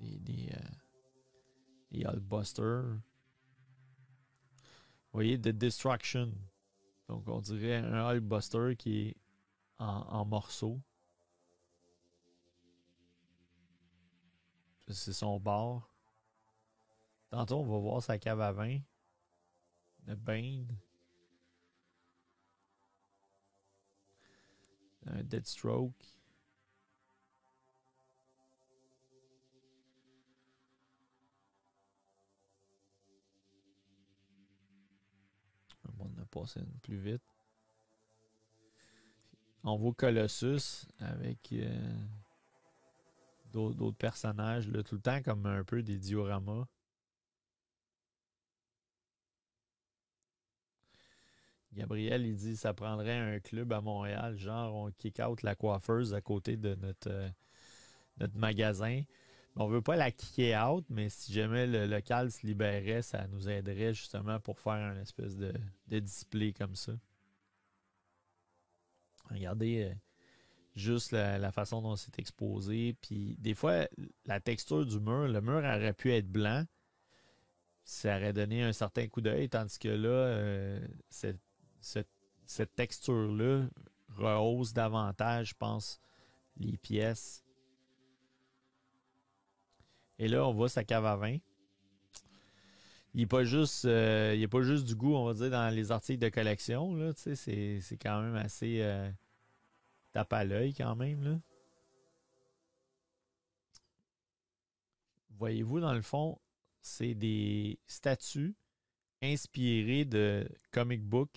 [0.00, 0.50] Des, des,
[1.92, 3.00] des Hulkbusters.
[5.12, 6.32] Vous voyez, The Destruction.
[7.08, 9.16] Donc, on dirait un Hulkbuster qui est
[9.78, 10.80] en, morceaux.
[14.88, 15.88] C'est son bar.
[17.30, 18.78] Tantôt, on va voir sa cave à vin.
[20.06, 20.66] Le Bane.
[25.06, 26.21] Un Deadstroke.
[36.32, 37.22] Passé plus vite.
[39.64, 41.94] On voit Colossus avec euh,
[43.52, 46.66] d'autres personnages, là, tout le temps comme un peu des dioramas.
[51.74, 56.12] Gabriel, il dit ça prendrait un club à Montréal, genre on kick out la coiffeuse
[56.12, 57.28] à côté de notre, euh,
[58.18, 59.02] notre magasin.
[59.56, 63.50] On veut pas la kicker out, mais si jamais le local se libérait, ça nous
[63.50, 65.52] aiderait justement pour faire un espèce de,
[65.88, 66.92] display comme ça.
[69.30, 69.94] Regardez euh,
[70.74, 72.96] juste la, façon dont c'est exposé.
[73.02, 73.86] Puis des fois,
[74.24, 76.64] la texture du mur, le mur aurait pu être blanc.
[77.84, 83.66] Ça aurait donné un certain coup d'œil, tandis que là, euh, cette texture-là
[84.16, 86.00] rehausse davantage, je pense,
[86.56, 87.42] les pièces.
[90.22, 91.36] Et là, on voit sa cave à vin.
[93.12, 96.20] Il n'est pas juste euh, pas juste du goût, on va dire, dans les articles
[96.20, 97.12] de collection.
[97.16, 99.10] C'est, quand même assez euh,
[100.12, 101.42] tape à l'œil quand même.
[105.30, 106.38] Voyez-vous, dans le fond,
[106.82, 108.54] c'est des statues
[109.22, 111.30] inspirées de comic book.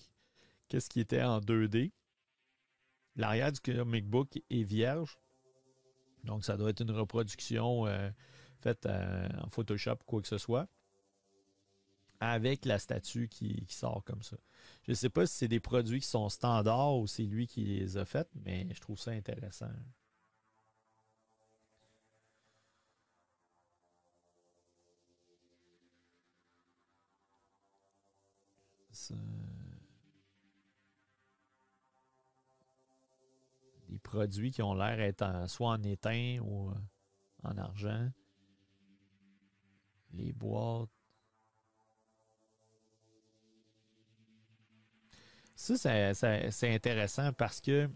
[0.68, 1.90] Qu'est-ce qui était en 2D?
[3.16, 5.18] L'arrière du comic book est vierge.
[6.22, 8.10] Donc, ça doit être une reproduction euh,
[8.86, 10.68] euh, en Photoshop, quoi que ce soit,
[12.20, 14.36] avec la statue qui, sort comme ça.
[14.84, 17.64] Je ne sais pas si c'est des produits qui sont standards ou c'est lui qui
[17.64, 19.70] les a faits, mais je trouve ça intéressant.
[33.88, 36.72] Des produits qui ont l'air être soit en étain ou
[37.44, 38.10] en argent
[40.16, 40.88] les boîtes.
[45.54, 47.88] Ça, c'est intéressant parce que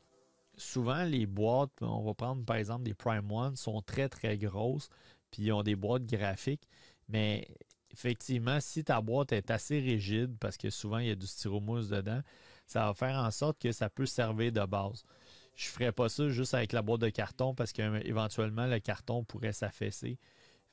[0.56, 4.88] souvent, les boîtes, on va prendre par exemple des Prime One, sont très très grosses,
[5.30, 6.68] puis ils ont des boîtes graphiques.
[7.08, 7.48] Mais
[7.92, 11.88] effectivement, si ta boîte est assez rigide, parce que souvent il y a du styromousse
[11.88, 12.22] dedans,
[12.66, 15.04] ça va faire en sorte que ça peut servir de base.
[15.54, 19.24] Je ne ferais pas ça juste avec la boîte de carton parce qu'éventuellement le carton
[19.24, 20.18] pourrait s'affaisser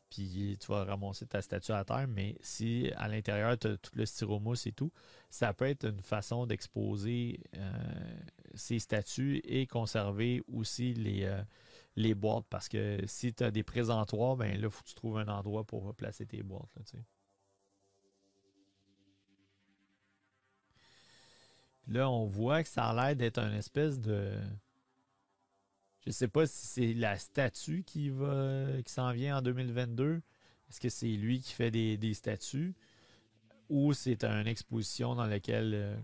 [0.10, 3.91] puis tu vas ramasser ta statue à terre, mais si à l'intérieur, tu as tout
[3.95, 4.91] le styromousse et tout,
[5.30, 8.20] ça peut être une façon d'exposer euh,
[8.53, 11.41] ces statues et conserver aussi les, euh,
[11.95, 12.45] les boîtes.
[12.49, 15.64] Parce que si tu as des présentoirs, ben là, faut que tu trouves un endroit
[15.64, 16.70] pour placer tes boîtes.
[16.76, 16.99] Là,
[21.88, 24.39] là, on voit que ça a l'air d'être une espèce de
[26.08, 30.22] je ne sais pas si c'est la statue qui va qui s'en vient en 2022.
[30.70, 32.74] Est-ce que c'est lui qui fait des, statues?
[33.68, 35.97] Ou c'est une exposition dans laquelle euh,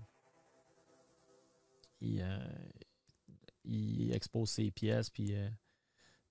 [2.04, 2.48] euh,
[3.64, 5.10] il, expose ses pièces.
[5.10, 5.50] Puis, euh,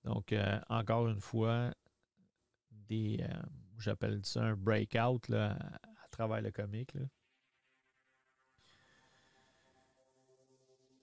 [0.03, 0.35] donc,
[0.69, 1.73] encore une fois,
[2.69, 3.25] des
[3.79, 5.57] j'appelle ça un breakout là,
[6.03, 6.93] à, travers le comic.
[6.93, 7.01] Là.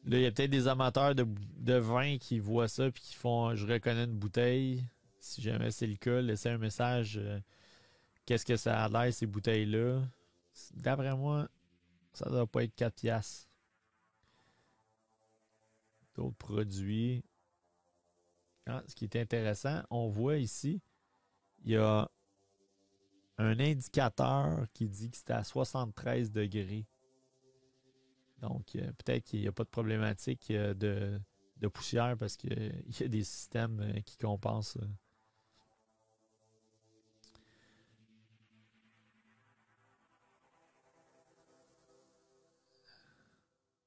[0.06, 3.54] Là, il y a peut-être des amateurs de, vin qui voient ça et qui font
[3.54, 4.84] Je reconnais une bouteille.
[5.18, 7.18] Si jamais c'est le cas, laissez un message.
[7.18, 7.38] euh,
[8.24, 10.02] Qu'est-ce que ça a l'air, ces bouteilles-là?
[10.74, 11.48] D'après moi,
[12.12, 13.48] ça doit pas être 4 piastres.
[16.14, 17.22] D'autres produits.
[18.66, 20.80] Ah, ce qui est intéressant, on voit ici,
[21.64, 22.08] il y a
[23.38, 26.86] un indicateur qui dit que c'est à 73 degrés.
[28.40, 33.02] Donc, euh, peut-être qu'il n'y a pas de problématique euh, de, poussière parce qu'il y
[33.04, 34.78] a des systèmes euh, qui compensent.
[34.78, 34.86] euh.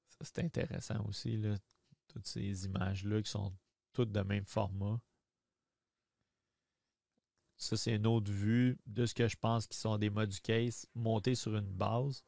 [0.09, 1.55] Ça, c'est intéressant aussi, là,
[2.07, 3.53] toutes ces images-là qui sont
[3.91, 5.01] toutes de même format.
[7.57, 10.85] Ça, c'est une autre vue de ce que je pense qui sont des modules case
[10.93, 12.23] montés sur une base.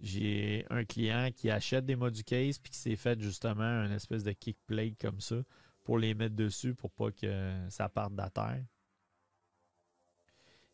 [0.00, 4.24] J'ai un client qui achète des modules case puis qui s'est fait justement une espèce
[4.24, 5.36] de kick plate comme ça
[5.82, 8.64] pour les mettre dessus pour pas que ça parte de la terre.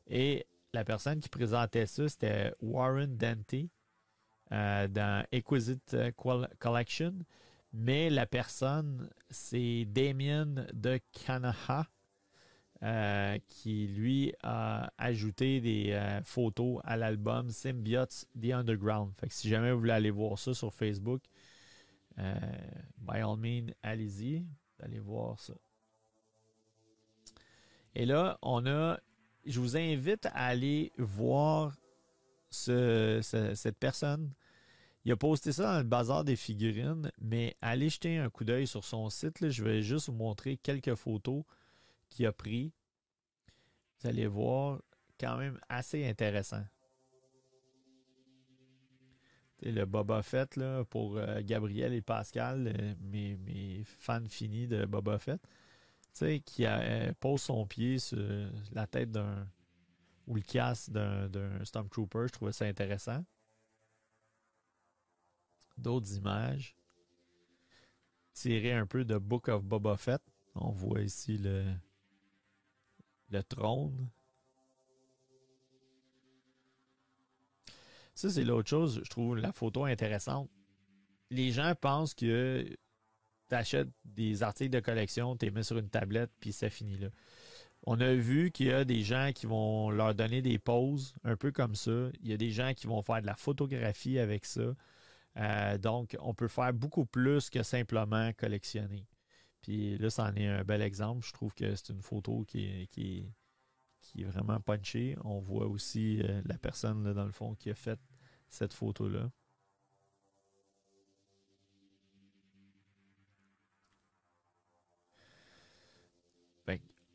[0.06, 3.54] Et la personne qui présentait ça, c'était Warren Dante
[4.52, 6.10] euh, dans Exquisite euh,
[6.58, 7.14] Collection.
[7.72, 11.86] Mais la personne, c'est Damien de Kanaha,
[12.82, 19.12] euh, qui lui a ajouté des euh, photos à l'album Symbiotes The Underground.
[19.18, 21.22] Fait que si jamais vous voulez aller voir ça sur Facebook,
[22.18, 22.34] euh,
[22.98, 24.44] by all means, allez-y,
[24.82, 25.54] allez voir ça.
[27.94, 28.98] Et là, on a.
[29.46, 31.76] Je vous invite à aller voir
[32.50, 34.32] ce- ce- cette personne.
[35.04, 38.66] Il a posté ça dans le bazar des figurines, mais allez jeter un coup d'œil
[38.66, 39.40] sur son site.
[39.40, 39.48] là.
[39.48, 41.42] Je vais juste vous montrer quelques photos
[42.10, 42.72] qu'il a pris.
[43.98, 44.80] Vous allez voir,
[45.18, 46.64] quand même assez intéressant.
[49.62, 50.58] Le Boba Fett
[50.88, 55.40] pour euh, Gabriel et Pascal, euh, mes, fans finis de Boba Fett.
[56.44, 58.18] Qui euh, pose son pied sur
[58.72, 59.46] la tête d'un
[60.26, 62.26] ou le d'un d'un Stormtrooper.
[62.26, 63.24] Je trouvais ça intéressant.
[65.78, 66.74] D'autres images
[68.32, 70.22] tirées un peu de Book of Boba Fett.
[70.54, 71.64] On voit ici le,
[73.30, 74.08] le trône.
[78.14, 79.00] Ça, c'est l'autre chose.
[79.02, 80.50] Je trouve la photo intéressante.
[81.30, 82.66] Les gens pensent que
[83.48, 86.98] tu achètes des articles de collection, tu les mets sur une tablette, puis c'est fini
[86.98, 87.08] là.
[87.84, 91.36] On a vu qu'il y a des gens qui vont leur donner des poses, un
[91.36, 92.10] peu comme ça.
[92.20, 94.74] Il y a des gens qui vont faire de la photographie avec ça.
[95.38, 99.06] Euh, donc, on peut faire beaucoup plus que simplement collectionner.
[99.62, 101.26] Puis là, c'en est un bel exemple.
[101.26, 105.16] Je trouve que c'est une photo qui est, qui vraiment punchée.
[105.24, 108.00] On voit aussi euh, la personne, dans le fond, qui a fait
[108.48, 109.30] cette photo-là.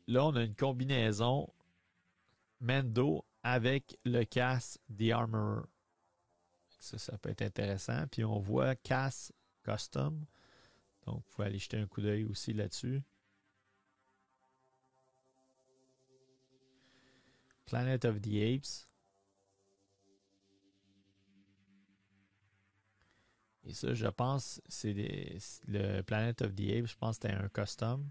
[0.08, 1.52] Là, on a une combinaison
[2.60, 5.66] Mendo avec le casque The Armorer.
[6.78, 8.06] Ça, ça peut être intéressant.
[8.10, 9.32] Puis on voit casse
[9.64, 10.24] custom.
[11.06, 13.02] Donc, vous pouvez aller jeter un coup d'œil aussi là-dessus.
[17.64, 18.88] Planet of the Apes.
[23.64, 24.92] Et ça, je pense, c'est
[25.66, 28.08] le Planet of the Apes, je pense que c'était un custom.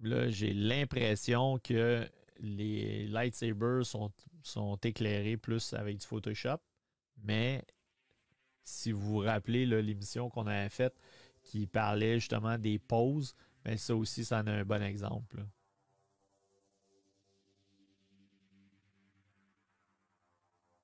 [0.00, 2.06] Là, j'ai l'impression que
[2.44, 6.58] les lightsabers sont, sont éclairés plus avec du Photoshop.
[7.22, 7.64] Mais
[8.62, 10.94] si vous vous rappelez l'émission qu'on avait faite
[11.42, 13.34] qui parlait justement des poses,
[13.64, 15.44] mais ça aussi, ça en a un bon exemple.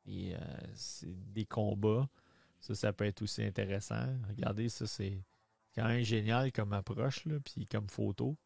[0.06, 0.38] Et euh,
[0.74, 2.08] c'est des combats.
[2.60, 4.06] Ça, ça peut être aussi intéressant.
[4.28, 5.22] Regardez, ça, c'est
[5.74, 8.36] quand même génial comme approche, là, puis comme photo.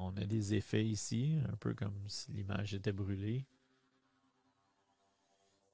[0.00, 3.44] On a des effets ici, un peu comme si l'image était brûlée.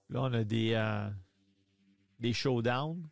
[0.08, 3.06] Là, on a des, euh, showdowns,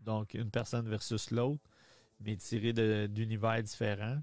[0.00, 1.62] donc une personne versus l'autre,
[2.20, 2.72] mais tirés
[3.06, 4.22] d'univers différents.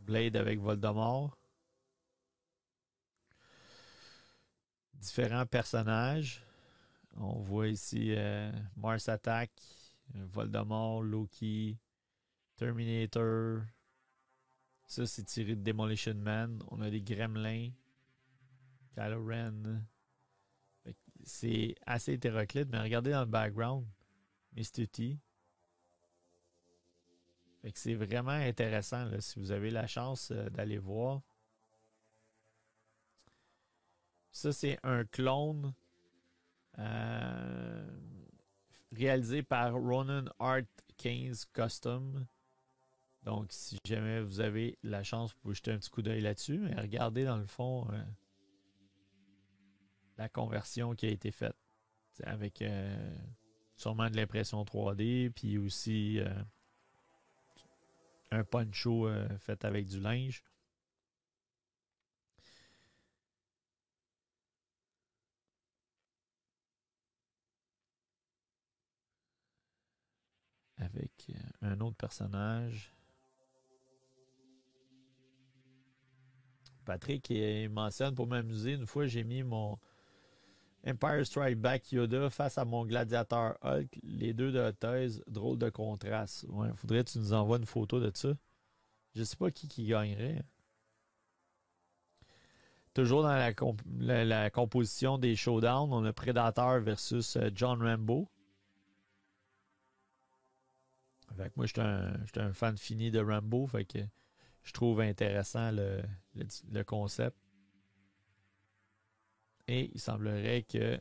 [0.00, 1.38] Blade avec Voldemort.
[4.92, 6.44] Différents personnages.
[7.16, 9.50] On voit ici euh, Mars Attack,
[10.12, 11.78] Voldemort, Loki,
[12.56, 13.62] Terminator.
[14.86, 16.62] Ça, c'est tiré de Demolition Man.
[16.70, 17.70] On a des Gremlins.
[18.94, 19.28] Kylo
[21.24, 23.86] C'est assez hétéroclite, mais regardez dans le background.
[24.56, 24.86] Mr.
[24.86, 25.18] T.
[27.74, 31.22] c'est vraiment intéressant si vous avez la chance euh, d'aller voir.
[34.30, 35.74] Ça, c'est un clone
[36.78, 37.90] euh,
[38.92, 40.62] réalisé par Ronan Art
[40.98, 42.26] 15 Custom.
[43.24, 46.68] Donc, si jamais vous avez la chance, vous pouvez jeter un petit coup d'œil là-dessus.
[46.70, 48.02] Et regardez dans le fond euh,
[50.18, 51.56] la conversion qui a été faite.
[52.22, 53.16] Avec euh,
[53.76, 56.28] sûrement de l'impression 3D, puis aussi euh,
[58.30, 59.08] un poncho
[59.38, 60.44] fait avec du linge.
[70.76, 72.93] Avec un autre personnage.
[76.84, 77.32] Patrick
[77.70, 79.78] mentionne pour m'amuser, une fois j'ai mis mon
[80.86, 85.70] Empire Strike Back Yoda face à mon gladiateur Hulk, les deux de Toys, drôle de
[85.70, 86.44] contraste.
[86.48, 88.34] Ouais, faudrait que tu nous envoies une photo de ça.
[89.14, 90.42] Je sais pas qui gagnerait.
[92.94, 93.34] Toujours dans
[93.98, 98.28] la, composition des showdowns, on a Predator versus euh, John Rambo.
[101.36, 103.84] Avec moi, j'étais un, un, fan fini de Rambo, fait
[104.64, 107.36] je trouve intéressant le, concept.
[109.68, 111.00] Et il semblerait que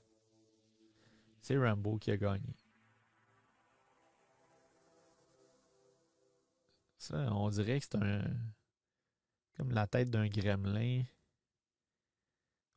[1.41, 2.55] c'est Rambo qui a gagné.
[6.97, 8.23] Ça, on dirait que c'est un.
[9.57, 11.03] Comme la tête d'un gremlin.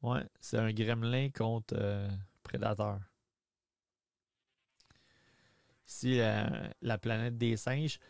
[0.02, 2.08] Ouais, c'est un gremlin contre euh,
[2.42, 3.00] Prédateur.
[5.86, 8.00] Ici, la planète des singes.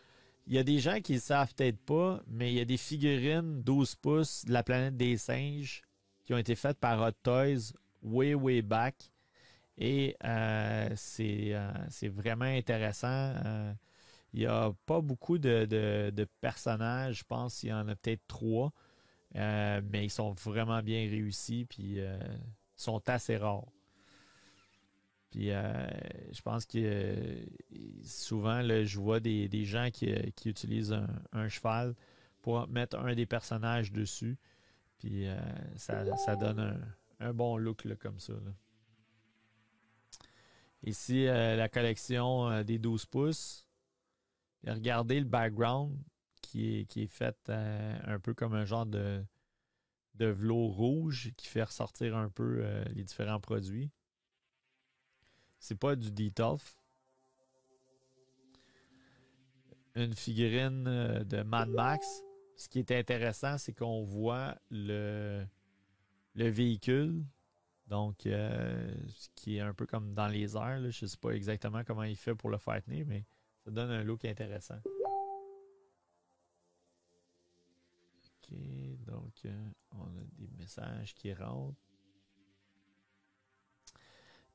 [0.47, 2.77] Il y a des gens qui ne savent peut-être pas, mais il y a des
[2.77, 5.81] figurines 12 pouces de la planète des singes
[6.23, 8.95] qui ont été faites par Hot Toys way, way back.
[9.77, 10.89] Et euh,
[11.19, 13.33] euh, c'est vraiment intéressant.
[13.45, 13.73] Euh,
[14.33, 17.19] il n'y a pas beaucoup de, personnages.
[17.19, 18.71] Je pense qu'il y en a peut-être trois.
[19.33, 21.65] mais ils sont vraiment bien réussis.
[21.65, 21.99] Puis
[22.77, 23.65] sont assez rares.
[25.37, 25.87] Puis euh,
[26.31, 27.45] je pense que euh,
[28.03, 30.09] souvent, je vois des, gens qui,
[30.45, 30.97] utilisent
[31.31, 31.93] un, cheval
[32.41, 34.39] pour mettre un des personnages dessus.
[34.97, 35.37] Puis euh,
[35.75, 36.83] ça, donne
[37.19, 38.33] un, bon look comme ça.
[40.81, 43.69] Ici, la collection des 12 pouces.
[44.65, 45.95] regardez le background
[46.41, 49.23] qui est, qui est fait un peu comme un genre de,
[50.15, 52.65] de velours rouge qui fait ressortir un peu
[52.95, 53.91] les différents produits.
[55.59, 56.77] C'est pas du Detolf.
[59.95, 62.23] Une figurine euh, de Mad Max.
[62.55, 65.45] Ce qui est intéressant, c'est qu'on voit le,
[66.35, 67.23] le véhicule.
[67.87, 70.91] Donc, euh, ce qui est un peu comme dans les airs.
[70.91, 73.25] Je ne sais pas exactement comment il fait pour le faire tenir, mais
[73.63, 74.79] ça donne un look intéressant.
[78.49, 78.57] Ok,
[79.05, 81.86] donc euh, on a des messages qui rentrent.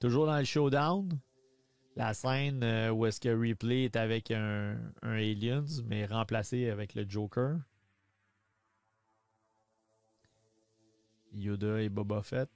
[0.03, 1.09] Toujours dans le showdown,
[1.95, 7.09] la scène euh, où est-ce que Ripley est avec un, Aliens, mais remplacé avec le
[7.09, 7.61] Joker.
[11.33, 12.51] Yoda et Boba Fett.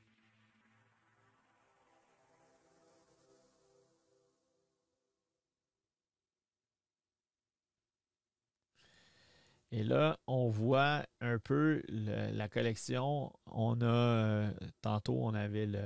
[9.70, 13.32] Et là, on voit un peu la collection.
[13.46, 14.50] On a, euh,
[14.82, 15.80] tantôt, on avait le,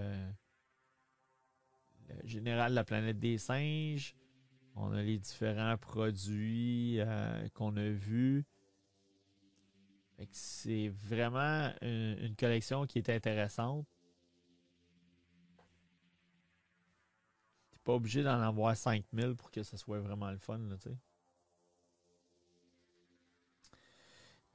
[2.24, 4.14] général de la planète des singes.
[4.76, 8.44] On a les différents produits euh, qu'on a vus.
[10.32, 13.86] C'est vraiment une, collection qui est intéressante.
[17.70, 20.90] T'es pas obligé d'en avoir 5000 pour que ce soit vraiment le fun, là, tu
[20.90, 20.96] sais.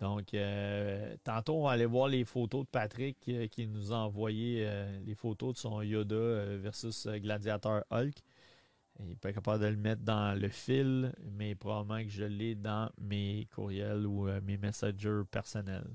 [0.06, 3.96] Donc, euh, tantôt, on va aller voir les photos de Patrick euh, qui nous a
[3.96, 8.14] envoyé euh, les photos de son Yoda versus Gladiator Hulk.
[9.00, 12.54] Il n'est pas capable de le mettre dans le fil, mais probablement que je l'ai
[12.54, 15.90] dans mes courriels ou mes messengers personnels.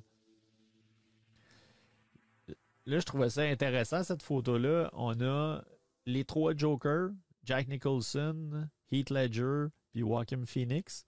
[2.86, 4.90] Là, je trouvais ça intéressant, cette photo-là.
[4.92, 5.62] On a
[6.04, 7.10] les trois Jokers,
[7.44, 11.06] Jack Nicholson, Heath Ledger, puis Joaquin Phoenix.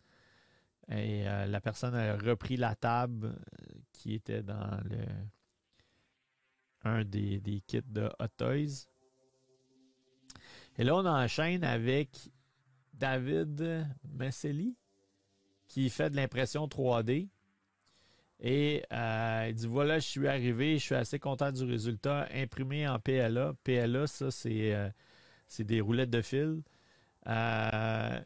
[0.97, 4.99] Et euh, la personne a repris la table euh, qui était dans le
[6.85, 8.89] un des, kits de Hot Toys.
[10.77, 12.11] Et là, on enchaîne avec
[12.93, 14.77] David Messelli
[15.69, 17.29] qui fait de l'impression 3D.
[18.41, 22.27] Et euh, il dit voilà, je suis arrivé, je suis assez content du résultat.
[22.33, 23.55] Imprimé en PLA.
[23.63, 26.63] PLA, ça, c'est des roulettes de fil.
[27.25, 28.25] Alpha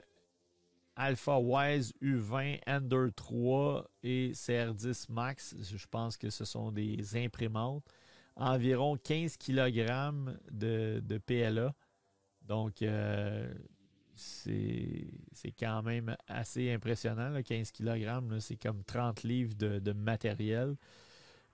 [0.98, 5.54] Wise U20 Ender 3 et CR10 Max.
[5.60, 7.84] Je pense que ce sont des imprimantes.
[8.36, 10.12] Environ 15 kg
[10.50, 11.74] de, de PLA.
[12.42, 13.52] Donc, euh,
[14.16, 17.42] c'est quand même assez impressionnant.
[17.42, 20.76] 15 kg, c'est comme 30 livres de, matériel.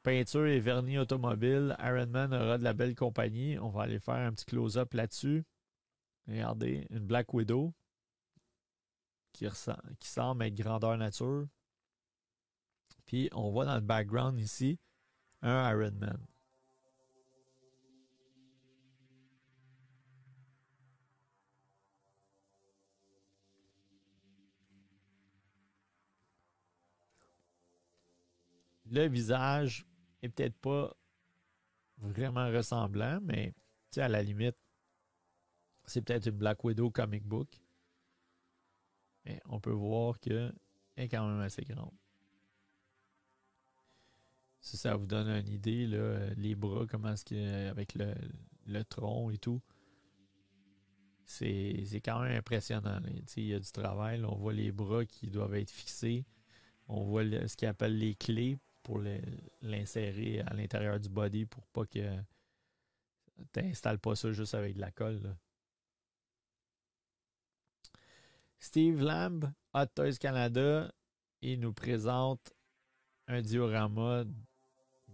[0.02, 1.76] Peinture et vernis automobile.
[1.80, 3.58] Ironman aura de la belle compagnie.
[3.58, 5.44] On va aller faire un petit close-up là-dessus.
[6.28, 7.72] Regardez, une Black Widow
[9.32, 9.46] qui,
[9.98, 11.46] qui semble être grandeur nature.
[13.06, 14.78] Puis on voit dans le background ici
[15.42, 16.18] un Ironman.
[28.92, 29.86] le visage
[30.22, 30.94] est peut-être pas
[31.98, 33.54] vraiment ressemblant, mais
[33.96, 34.56] à la limite,
[35.86, 37.61] c'est peut-être une Black Widow comic book.
[39.24, 40.54] Mais on peut voir qu'elle
[40.96, 41.92] est quand même assez grande.
[44.60, 45.86] Si ça vous donne une idée,
[46.36, 48.14] les bras, comment est-ce que avec le,
[48.66, 49.60] le, tronc et tout,
[51.24, 53.00] c'est quand même impressionnant.
[53.36, 54.24] Il y a du travail.
[54.24, 56.24] on voit les bras qui doivent être fixés.
[56.88, 59.00] On voit ce qu'ils appellent les clés pour
[59.62, 62.16] l'insérer à l'intérieur du body pour pas que
[63.52, 65.36] tu n'installes pas ça juste avec de la colle.
[68.62, 70.94] Steve Lamb, Hot Toys Canada,
[71.40, 72.52] il nous présente
[73.26, 74.22] un diorama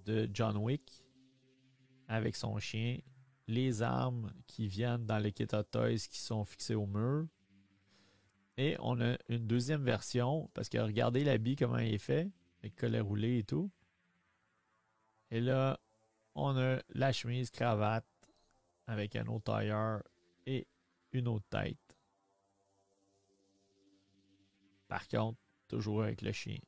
[0.04, 1.02] de John Wick
[2.08, 2.98] avec son chien,
[3.46, 7.26] les armes qui viennent dans le kit Hot Toys qui sont fixées au mur.
[8.58, 12.30] Et on a une deuxième version, parce que regardez l'habit, comment il est fait
[12.60, 13.70] avec collet roulé et tout.
[15.30, 15.80] Et là,
[16.34, 18.04] on a la chemise cravate
[18.86, 20.02] avec un autre tailleur
[20.44, 20.66] et
[21.12, 21.87] une autre tête.
[24.88, 26.58] Par contre, toujours avec le chien.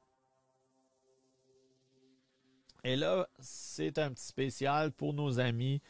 [2.85, 5.83] Et là, c'est un petit spécial pour nos amis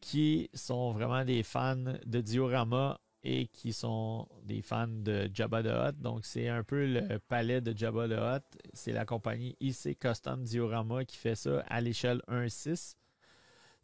[0.00, 5.66] qui sont vraiment des fans de diorama et qui sont des fans de Jabba the
[5.68, 6.00] Hutt.
[6.02, 8.44] Donc, c'est un peu le palais de Jabba the Hutt.
[8.74, 12.96] C'est la compagnie IC Custom Diorama qui fait ça à l'échelle 1.6.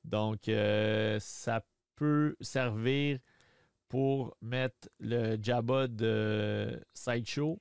[0.05, 1.65] Donc, euh, ça
[1.97, 3.19] peut servir
[3.91, 7.61] pour mettre le Jabba de Sideshow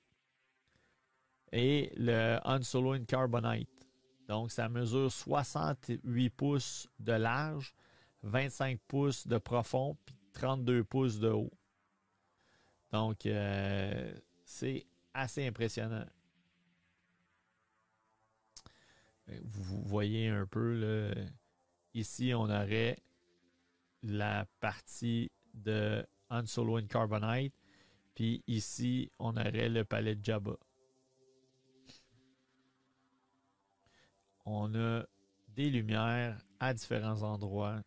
[1.52, 3.68] et le Han Solo in Carbonite.
[4.28, 7.74] Donc, ça mesure 68 pouces de large,
[8.22, 11.52] 25 pouces de profond, puis 32 pouces de haut.
[12.92, 14.14] Donc, euh,
[14.46, 16.06] c'est assez impressionnant.
[19.46, 21.12] Vous voyez un peu,
[21.96, 23.00] ici, on aurait
[24.04, 27.54] la partie de Han Solo and Carbonite.
[28.16, 30.58] Puis ici, on aurait le palais de Jabba.
[34.46, 35.06] On a
[35.50, 37.82] des lumières à différents endroits.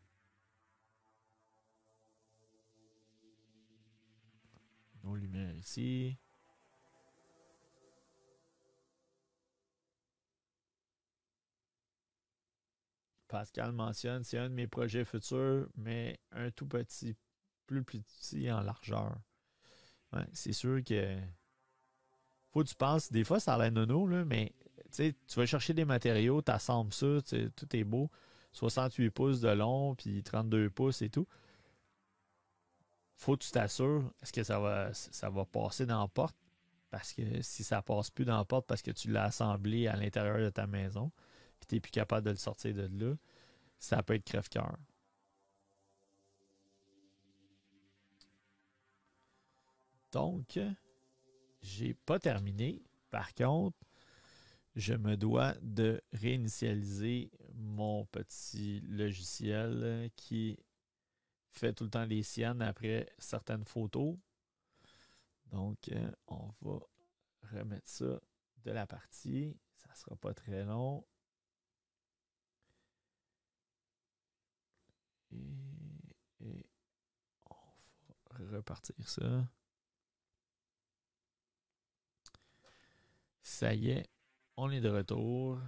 [5.03, 6.17] nos lumières ici.
[13.29, 17.17] Pascal mentionne, c'est un de mes projets futurs, mais un tout petit,
[17.81, 19.17] plus petit en largeur.
[20.33, 21.17] c'est sûr que
[22.53, 24.53] faut que tu penses, des fois ça a l'air nono, là, mais
[24.95, 27.07] tu vas chercher des matériaux, tu assembles ça,
[27.57, 28.11] tout est beau.
[28.53, 31.27] 68 pouces de long, puis 32 pouces et tout
[33.23, 36.37] faut que tu t'assures, est-ce que ça va, ça va passer dans la porte?
[36.91, 39.97] Parce que si ça passe plus dans la porte parce que tu l'as assemblé à
[39.97, 41.13] l'intérieur de ta maison,
[41.63, 43.15] et tu n'es plus capable de le sortir de là,
[43.79, 44.77] ça peut être crève-cœur.
[50.13, 50.61] Donc,
[51.63, 52.83] j'ai pas terminé.
[53.11, 53.79] Par contre,
[54.77, 60.59] je me dois de réinitialiser mon petit logiciel qui
[61.51, 64.17] fait tout le temps les siennes après certaines photos.
[65.51, 66.79] Donc, euh, on va
[67.53, 68.21] remettre ça
[68.65, 69.57] de la partie.
[69.77, 71.05] Ça ne sera pas très long.
[76.41, 76.67] Et,
[77.51, 79.47] on va repartir ça.
[83.53, 84.09] Ça y est,
[84.57, 85.61] on est de retour.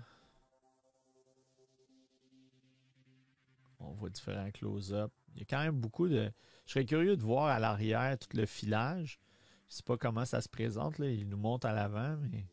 [3.78, 5.12] On voit différents close-up.
[5.34, 6.32] Il y a quand même beaucoup de.
[6.64, 9.20] Je serais curieux de voir à l'arrière tout le filage.
[9.68, 10.98] Je sais pas comment ça se présente.
[10.98, 12.46] Il nous monte à l'avant, mais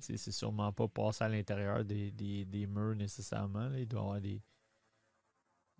[0.00, 3.70] c'est sûrement pas passé à l'intérieur des, murs nécessairement.
[3.74, 4.40] Il doit y avoir du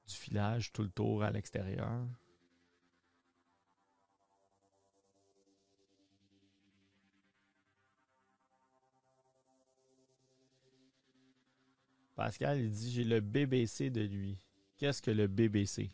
[0.07, 2.07] filage tout le tour à l'extérieur.
[12.21, 14.37] Pascal, il dit J'ai le BBC de lui.
[14.77, 15.89] Qu'est-ce que le BBC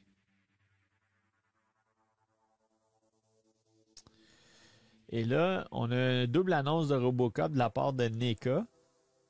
[5.08, 8.66] Et là, on a une double annonce de Robocop de la part de NECA.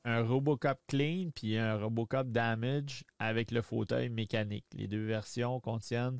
[0.05, 4.65] Un Robocop Clean puis un Robocop Damage avec le fauteuil mécanique.
[4.73, 6.19] Les deux versions contiennent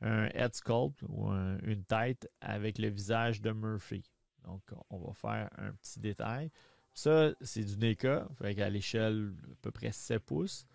[0.00, 4.10] un head sculpt ou une tête avec le visage de Murphy.
[4.42, 6.50] Donc, on va faire un petit détail.
[7.00, 10.66] Ça, c'est du NECA, à l'échelle à peu près 7 pouces,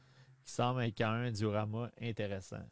[0.43, 2.67] qui semble être quand même un diorama intéressant.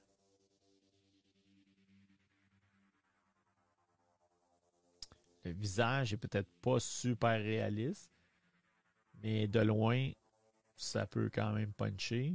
[5.44, 8.12] Le visage est peut-être pas super réaliste,
[9.22, 10.10] mais de loin,
[10.76, 12.34] ça peut quand même puncher.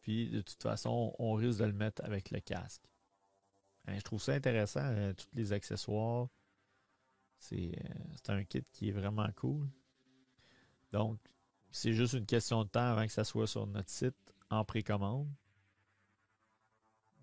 [0.00, 2.88] Puis de toute façon, on risque de le mettre avec le casque.
[3.86, 6.30] Hein, je trouve ça intéressant, euh, tous les accessoires.
[7.52, 7.76] Euh,
[8.16, 9.68] c'est un kit qui est vraiment cool.
[10.92, 11.18] Donc,
[11.70, 14.16] c'est juste une question de temps avant que ça soit sur notre site
[14.50, 15.28] en précommande.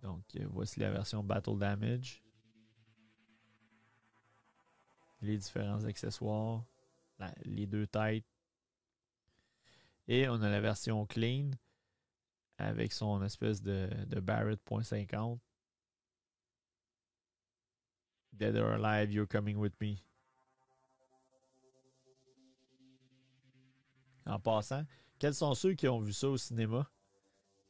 [0.01, 2.22] Donc, euh, voici la version Battle Damage.
[5.22, 6.63] Les différents accessoires,
[7.43, 8.26] les deux têtes.
[10.07, 11.51] Et on a la version clean
[12.59, 15.39] avec son espèce de, de Barrett .50.
[18.34, 20.03] Dead or alive, you're coming with me.
[24.26, 24.84] En passant,
[25.19, 26.89] quels sont ceux qui ont vu ça au cinéma?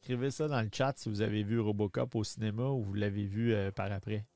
[0.02, 3.26] Écrivez ça dans le chat si vous avez vu Robocop au cinéma ou vous l'avez
[3.26, 4.26] vu euh, par après.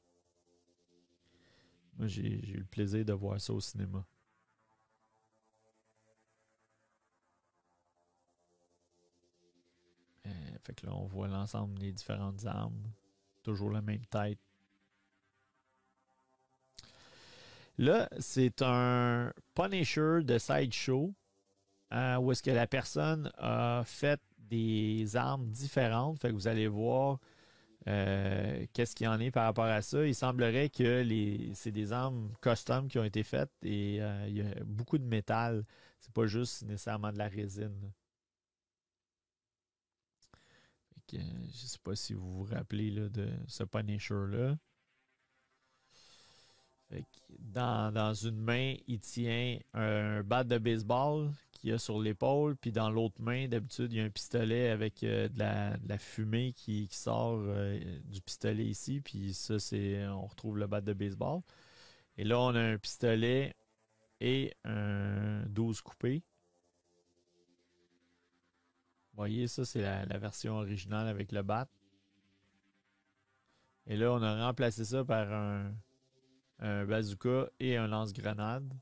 [1.97, 4.05] Moi, j'ai eu le plaisir de voir ça au cinéma.
[10.27, 10.31] Euh,
[10.63, 12.93] fait que là, on voit l'ensemble des différentes armes.
[13.43, 14.39] Toujours la même tête.
[17.79, 21.15] Là, c'est un Punisher de Sideshow
[21.93, 26.21] euh, où est-ce que la personne a fait des armes différentes.
[26.21, 27.19] Fait que vous allez voir
[27.89, 30.07] euh, qu'est-ce qu'il y en est par rapport à ça.
[30.07, 31.05] Il semblerait que
[31.55, 35.05] c'est des armes custom qui ont été faites et euh, il y a beaucoup de
[35.05, 35.65] métal.
[36.01, 37.93] C'est pas juste nécessairement de la résine.
[41.13, 44.57] je ne sais pas si vous vous rappelez de ce Punisher-là.
[47.39, 51.31] Dans, une main, il tient un bat de baseball
[51.61, 55.03] qu'il a sur l'épaule, puis dans l'autre main, d'habitude, il y a un pistolet avec
[55.03, 60.59] euh, de, la, fumée qui, sort euh, du pistolet ici, puis ça, c'est on retrouve
[60.59, 61.43] le bat de baseball.
[62.17, 63.55] Et là, on a un pistolet
[64.21, 66.23] et un 12 coupé.
[69.13, 71.69] Vous voyez, ça, c'est la, version originale avec le bat.
[73.87, 78.73] Et là, on a remplacé ça par un bazooka et un lance-grenade.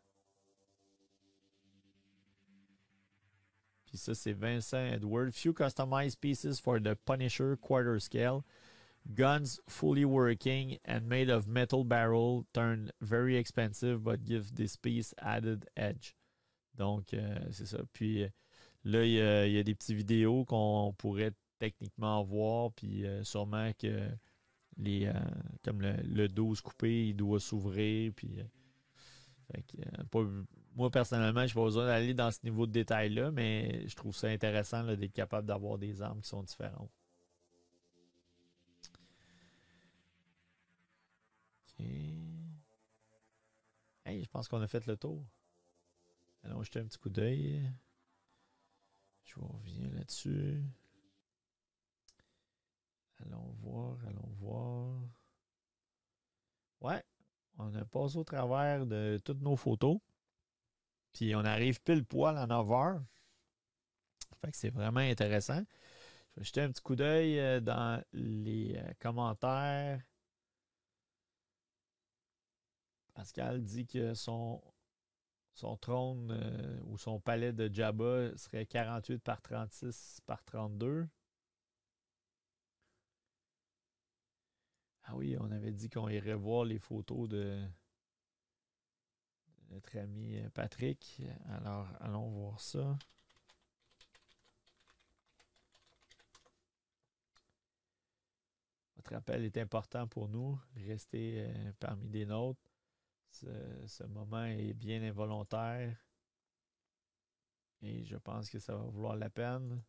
[3.89, 5.32] Puis ça, c'est Vincent Edward.
[5.32, 8.45] Few customized pieces for the Punisher quarter scale.
[9.14, 15.14] Guns fully working and made of metal barrel turn very expensive but give this piece
[15.18, 16.14] added edge.
[16.76, 17.78] Donc, euh, c'est ça.
[17.95, 18.28] Puis euh,
[18.84, 22.72] là, il y, a, des petites vidéos qu'on pourrait techniquement voir.
[22.72, 24.11] Puis euh, sûrement que
[24.76, 25.11] les,
[25.64, 28.12] comme le, 12 coupé, il doit s'ouvrir.
[28.14, 29.61] Puis, euh,
[30.14, 30.45] euh,
[30.79, 34.14] moi, personnellement, je n'ai pas besoin d'aller dans ce niveau de détail-là, mais je trouve
[34.14, 36.93] ça intéressant d'être capable d'avoir des armes qui sont différentes.
[44.05, 45.24] Hey, je pense qu'on a fait le tour.
[46.45, 47.61] Allons jeter un petit coup d'œil.
[49.24, 50.62] Je reviens là-dessus.
[53.24, 55.01] Allons voir, allons voir.
[56.81, 57.03] Ouais,
[57.59, 59.99] on a passé au travers de toutes nos photos.
[61.13, 63.03] Puis on arrive pile poil à 9 heures.
[64.41, 65.63] Fait que c'est vraiment intéressant.
[66.35, 70.01] Je vais jeter un petit coup d'œil euh, dans les euh, commentaires.
[73.15, 74.63] Pascal dit que son,
[75.81, 81.09] trône euh, ou son palais de Jabba serait 48 par 36 par 32.
[85.05, 87.61] Ah oui, on avait dit qu'on irait voir les photos de,
[89.71, 91.23] notre ami euh, Patrick.
[91.49, 92.99] Alors, allons voir ça.
[98.97, 100.59] Votre appel est important pour nous.
[100.77, 102.61] Restez euh, parmi des nôtres.
[103.31, 105.97] Ce, moment est bien involontaire.
[107.83, 109.83] Et je pense que ça va vouloir la peine.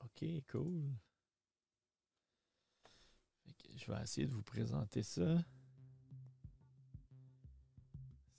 [0.00, 0.90] Ok, cool
[3.78, 5.44] je vais essayer de vous présenter ça.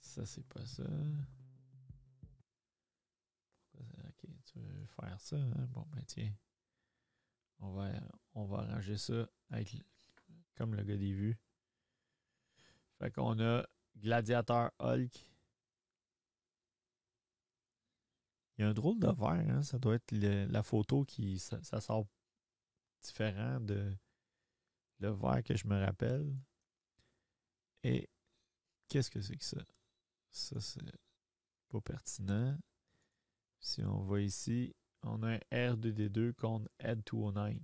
[0.00, 0.84] Ça, c'est pas ça.
[3.78, 5.36] Ok, tu veux faire ça?
[5.36, 5.66] Hein?
[5.70, 6.32] Bon, ben tiens.
[7.60, 7.90] On va,
[8.34, 9.76] on va arranger ça avec,
[10.56, 11.38] comme le gars des vues.
[12.98, 13.64] Fait qu'on a
[13.96, 15.26] Gladiateur Hulk.
[18.56, 19.62] Il y a un drôle de verre, hein?
[19.62, 21.38] ça doit être la photo qui.
[21.38, 22.06] Ça sort
[23.00, 23.96] différent de,
[25.00, 26.34] le verre que je me rappelle.
[27.82, 28.08] Et
[28.88, 29.64] qu'est-ce que c'est que ça?
[30.30, 30.80] Ça, c'est
[31.68, 32.58] pas pertinent.
[33.58, 37.58] Si on va ici, on a un R2D2 contre Ed209.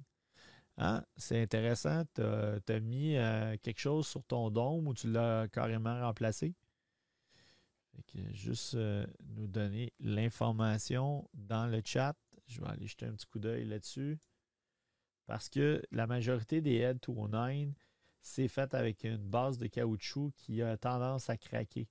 [0.79, 1.05] Hein?
[1.17, 2.05] C'est intéressant.
[2.15, 6.55] Tu as, mis euh, quelque chose sur ton dôme ou tu l'as carrément remplacé?
[8.33, 12.15] juste euh, nous donner l'information dans le chat.
[12.47, 14.19] Je vais aller jeter un petit coup d'œil là-dessus.
[15.27, 17.75] Parce que la majorité des Head 209,
[18.23, 21.89] c'est fait avec une base de caoutchouc qui a tendance à craquer.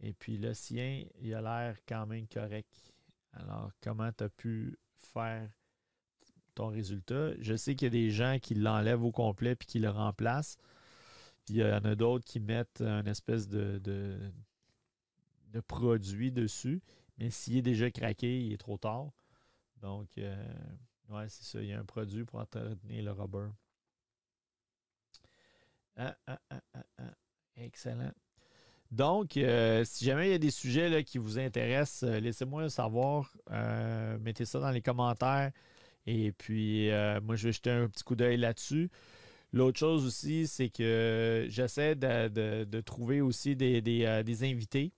[0.00, 2.92] Et puis le sien, il a l'air quand même correct.
[3.32, 5.48] Alors, comment tu as pu faire
[6.54, 7.32] ton résultat?
[7.40, 10.56] Je sais qu'il y a des gens qui l'enlèvent au complet puis qui le remplacent.
[11.48, 16.82] il y en a d'autres qui mettent un espèce de, de, produit dessus.
[17.18, 19.10] Mais s'il est déjà craqué, il est trop tard.
[19.80, 20.36] Donc, euh,
[21.10, 21.60] ouais, c'est ça.
[21.60, 23.48] Il y a un produit pour entretenir le rubber.
[25.96, 27.04] Ah, ah, ah,
[27.56, 28.12] Excellent.
[28.90, 32.68] Donc, euh, si jamais il y a des sujets qui vous intéressent, euh, laissez-moi le
[32.68, 33.32] savoir.
[33.50, 35.50] Euh, mettez ça dans les commentaires.
[36.06, 36.90] Et puis,
[37.22, 38.90] moi, je vais jeter un petit coup d'œil là-dessus.
[39.52, 44.92] L'autre chose aussi, c'est que j'essaie de, trouver aussi des, invités.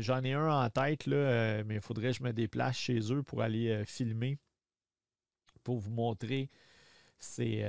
[0.00, 3.42] J'en ai un en tête, mais il faudrait que je me déplace chez eux pour
[3.42, 4.38] aller filmer,
[5.66, 6.48] pour vous montrer.
[7.18, 7.64] C'est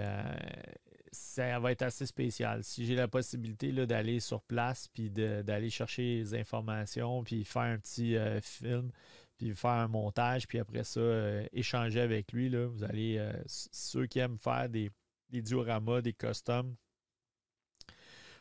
[1.11, 2.63] ça va être assez spécial.
[2.63, 7.77] Si j'ai la possibilité d'aller sur place, puis d'aller chercher les informations, puis faire un
[7.77, 8.91] petit euh, film,
[9.37, 13.31] puis faire un montage, puis après ça, euh, échanger avec lui, là, vous allez, euh,
[13.47, 14.91] ceux qui aiment faire des,
[15.29, 16.75] des dioramas, des customs,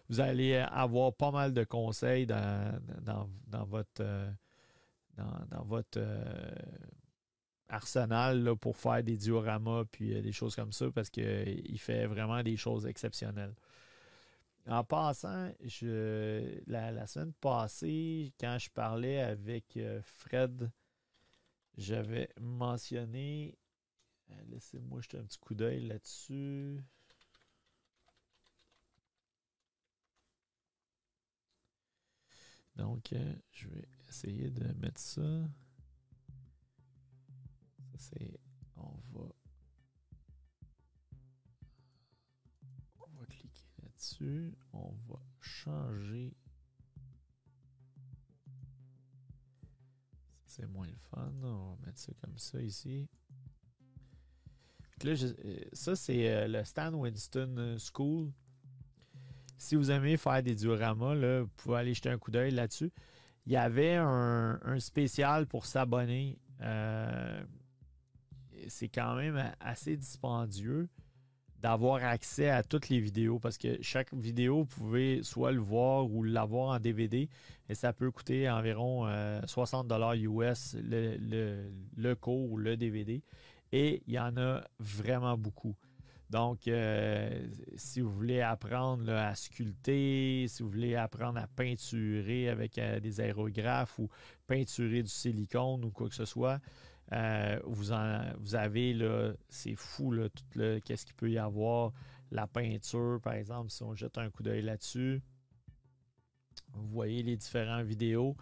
[0.08, 4.04] vous allez avoir pas mal de conseils dans, dans, votre,
[5.16, 6.00] dans, votre
[7.68, 12.42] arsenal pour faire des dioramas puis euh, des choses comme ça parce qu'il fait vraiment
[12.42, 13.54] des choses exceptionnelles.
[14.68, 20.70] En passant, je, la, semaine passée, quand je parlais avec euh, Fred,
[21.76, 23.56] j'avais mentionné.
[24.30, 26.82] Euh, laissez-moi jeter un petit coup d'œil là-dessus.
[32.74, 33.14] Donc,
[33.52, 35.48] je vais essayer de mettre ça
[37.96, 38.38] c'est
[38.76, 39.26] on va
[43.00, 46.34] on va cliquer là-dessus, on va changer
[50.56, 53.06] c'est moins le fun, on va mettre ça comme ça ici.
[55.04, 58.30] Là, euh, ça, c'est euh, le Stan Winston euh, School.
[59.58, 62.90] Si vous aimez faire des dioramas, là, vous pouvez aller jeter un coup d'œil là-dessus.
[63.44, 66.38] Il y avait un, un spécial pour s'abonner
[68.68, 70.88] c'est quand même assez dispendieux
[71.60, 76.10] d'avoir accès à toutes les vidéos parce que chaque vidéo, vous pouvez soit le voir
[76.10, 77.28] ou l'avoir en DVD
[77.68, 79.08] et ça peut coûter environ
[79.46, 81.16] 60 euh, US le,
[81.96, 83.22] le, cours ou le DVD
[83.72, 85.74] et il y en a vraiment beaucoup.
[86.28, 92.78] Donc, euh, si vous voulez apprendre à sculpter, si vous voulez apprendre à peinturer avec
[92.78, 94.08] euh, des aérographes ou
[94.46, 96.60] peinturer du silicone ou quoi que ce soit,
[97.12, 97.92] euh, vous,
[98.38, 101.92] vous avez, là, c'est fou, là, tout le, qu'est-ce qu'il peut y avoir.
[102.32, 105.22] La peinture, par exemple, si on jette un coup d'œil là-dessus,
[106.72, 108.36] vous voyez les différentes vidéos.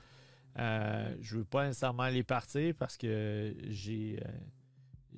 [0.58, 4.30] Euh, je ne veux pas nécessairement les partir parce que j'ai, euh,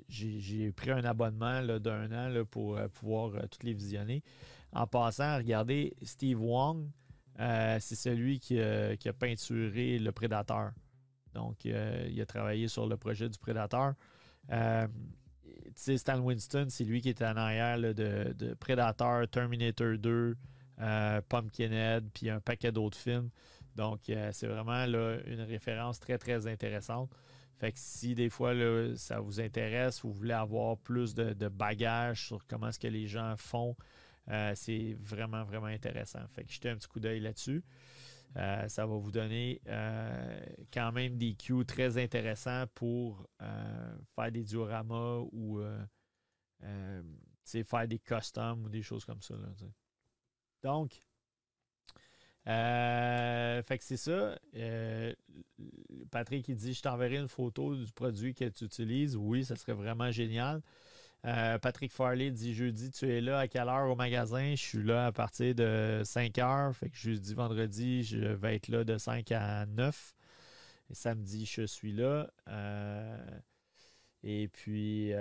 [0.09, 4.25] j'ai, pris un abonnement d'un an pour pouvoir toutes les visionner.
[4.73, 6.89] En passant, regardez Steve Wong,
[7.39, 10.73] c'est celui qui, a peinturé le Prédateur.
[11.37, 13.93] Donc, euh, il a travaillé sur le projet du Prédateur.
[14.51, 14.89] Euh,
[15.74, 20.34] Stan Winston, c'est lui qui était en arrière de, Predator, Terminator 2,
[20.80, 23.28] euh, Pumpkinhead, puis un paquet d'autres films.
[23.76, 24.01] Donc,
[24.32, 24.84] c'est vraiment
[25.26, 27.11] une référence très, très intéressante.
[27.59, 28.55] Fait que si des fois
[28.97, 33.07] ça vous intéresse, vous voulez avoir plus de, de bagages sur comment est-ce que les
[33.07, 33.76] gens font,
[34.55, 36.20] c'est vraiment, vraiment intéressant.
[36.32, 37.62] Fait que jetez un petit coup d'œil là-dessus.
[38.37, 40.41] Euh, ça va vous donner euh,
[40.72, 45.61] quand même des cues très intéressants pour euh, faire des dioramas ou
[47.64, 49.34] faire des customs ou des choses comme ça.
[50.62, 51.03] Donc,
[52.49, 54.39] Euh, fait que c'est ça.
[56.11, 59.16] Patrick, il dit Je t'enverrai une photo du produit que tu utilises.
[59.16, 60.62] Oui, ça serait vraiment génial.
[61.25, 64.51] Euh, Patrick Farley dit Jeudi, tu es là à quelle heure au magasin?
[64.51, 66.75] Je suis là à partir de 5 heures.
[66.77, 70.14] Fait que jeudi, vendredi, je vais être là de 5 à 9.
[70.91, 72.29] Et samedi, je suis là.
[74.23, 75.12] et puis,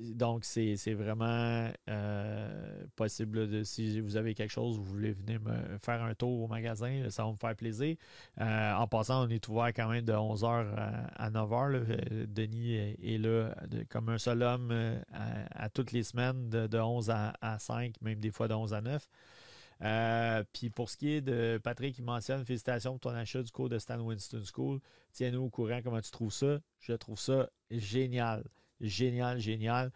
[0.00, 5.78] donc, c'est vraiment euh, possible de, si vous avez quelque chose, vous voulez venir me
[5.78, 7.96] faire un tour au magasin, ça va me faire plaisir.
[8.40, 10.74] Euh, en passant, on est ouvert quand même de 11h
[11.16, 11.74] à, 9h.
[11.74, 13.54] Euh, Denis est, là
[13.90, 14.72] comme un seul homme
[15.12, 20.46] à, toutes les semaines de, 11 à, 5, même des fois de 11 à 9.
[20.52, 23.68] puis pour ce qui est de Patrick qui mentionne félicitations pour ton achat du cours
[23.68, 24.80] de Stan Winston School.
[25.12, 26.58] Tiens-nous au courant comment tu trouves ça.
[26.78, 28.44] Je trouve ça génial
[28.80, 29.92] génial, génial.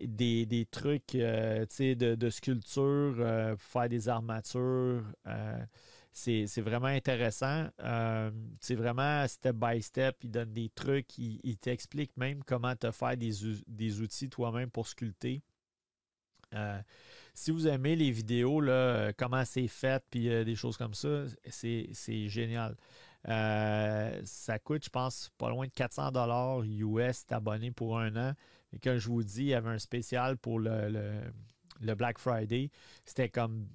[0.00, 5.04] des, trucs euh, de, de, sculpture euh, faire des armatures.
[5.26, 5.64] Euh,
[6.12, 7.68] c'est vraiment intéressant.
[8.60, 10.16] c'est vraiment step by step.
[10.22, 11.18] Il donne des trucs.
[11.18, 13.32] Il, t'explique même comment te faire des,
[13.66, 15.42] des outils toi-même pour sculpter.
[17.34, 22.28] si vous aimez les vidéos, là, comment c'est fait, puis des choses comme ça, c'est
[22.28, 22.76] génial.
[23.28, 28.34] Euh, ça coûte, je pense, pas loin de 400 dollars US abonné pour un an.
[28.72, 31.22] Et comme je vous dis, il y avait un spécial pour le,
[31.80, 32.70] Black Friday.
[33.04, 33.66] C'était comme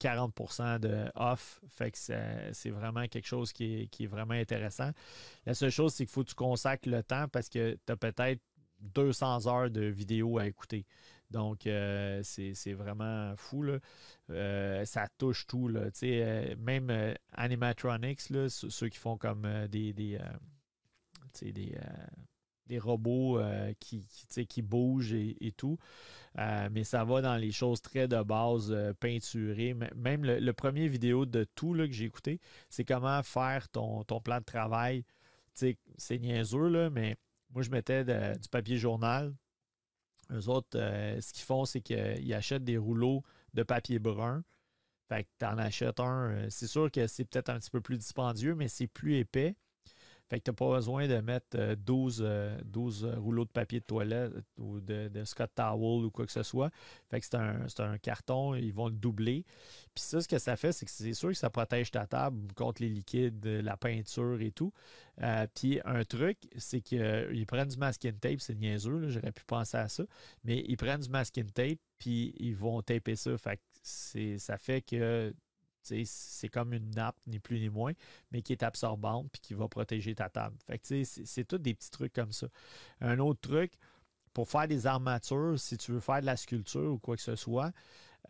[0.00, 1.60] 40% de off.
[1.68, 4.90] Fait que c'est vraiment quelque chose qui est, vraiment intéressant.
[5.46, 7.96] La seule chose, c'est qu'il faut que tu consacres le temps parce que tu as
[7.96, 8.40] peut-être
[8.80, 10.86] 200 heures de vidéo à écouter.
[11.32, 13.64] Donc, euh, c'est vraiment fou.
[14.30, 15.66] Euh, ça touche tout.
[15.68, 15.88] Là.
[16.02, 20.18] Euh, même animatronics, ceux qui font comme des, des,
[22.66, 23.40] des, robots
[23.80, 24.06] qui,
[24.48, 25.78] qui, bougent et, tout.
[26.36, 29.74] mais ça va dans les choses très de base, peinturées.
[29.96, 34.20] Même le, premier vidéo de tout là, que j'ai écouté, c'est comment faire ton, ton
[34.20, 35.04] plan de travail.
[35.54, 37.16] C'est niaiseux, là, mais
[37.50, 39.34] moi, je mettais du papier journal
[40.30, 43.22] eux autres, euh, ce qu'ils font, c'est qu'ils achètent des rouleaux
[43.54, 44.44] de papier brun.
[45.08, 46.30] Fait que tu en achètes un.
[46.30, 49.56] Euh, c'est sûr que c'est peut-être un petit peu plus dispendieux, mais c'est plus épais.
[50.32, 53.50] Fait que tu n'as pas besoin de mettre 12, euh, 12, euh, euh, rouleaux de
[53.50, 56.70] papier de toilette ou de, Scott Towel ou quoi que ce soit.
[57.10, 59.44] Fait que c'est un, carton, ils vont le doubler.
[59.94, 62.50] Puis ça, ce que ça fait, c'est que c'est sûr que ça protège ta table
[62.54, 64.72] contre les liquides, la peinture et tout.
[65.54, 69.88] puis un truc, c'est qu'ils prennent du masking tape, c'est niaiseux, j'aurais pu penser à
[69.88, 70.04] ça,
[70.44, 73.32] mais ils prennent du masking tape, puis ils vont taper ça.
[73.82, 75.34] Ça fait que
[75.82, 77.92] c'est comme une nappe, ni plus ni moins,
[78.30, 80.56] mais qui est absorbante puis qui va protéger ta table.
[80.66, 82.46] Fait c'est tous des petits trucs comme ça.
[83.00, 83.72] Un autre truc,
[84.32, 87.36] pour faire des armatures, si tu veux faire de la sculpture ou quoi que ce
[87.36, 87.72] soit,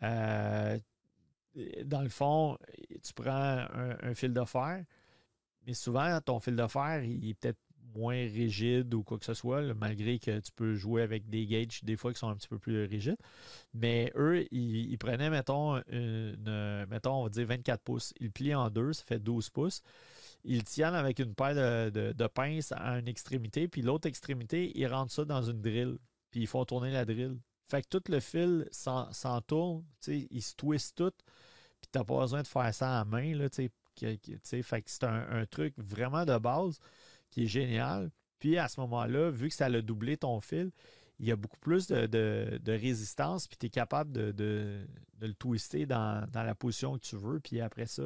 [0.01, 0.77] euh,
[1.85, 2.57] dans le fond,
[3.03, 4.83] tu prends un, un, fil de fer,
[5.65, 7.59] mais souvent, ton fil de fer, il est peut-être
[7.95, 11.83] moins rigide ou quoi que ce soit, malgré que tu peux jouer avec des gauges
[11.83, 13.17] des fois qui sont un petit peu plus rigides.
[13.73, 18.13] Mais eux, ils, prenaient, mettons, une, mettons, on va dire 24 pouces.
[18.19, 19.81] Ils plient en deux, ça fait 12 pouces.
[20.43, 21.55] Ils tiennent avec une paire
[21.91, 25.97] de, pinces à une extrémité, puis l'autre extrémité, ils rentrent ça dans une drill,
[26.31, 27.37] puis ils font tourner la drill.
[27.69, 31.13] Fait que tout le fil s'entourne, il se twist tout,
[31.81, 35.73] puis tu n'as pas besoin de faire ça à main, fait que c'est un, truc
[35.77, 36.79] vraiment de base
[37.33, 38.11] qui est génial.
[38.39, 40.71] Puis à ce moment-là, vu que ça a doublé ton fil,
[41.19, 44.85] il y a beaucoup plus de, résistance, puis tu es capable de,
[45.21, 47.39] le twister dans, la position que tu veux.
[47.39, 48.03] Puis après ça,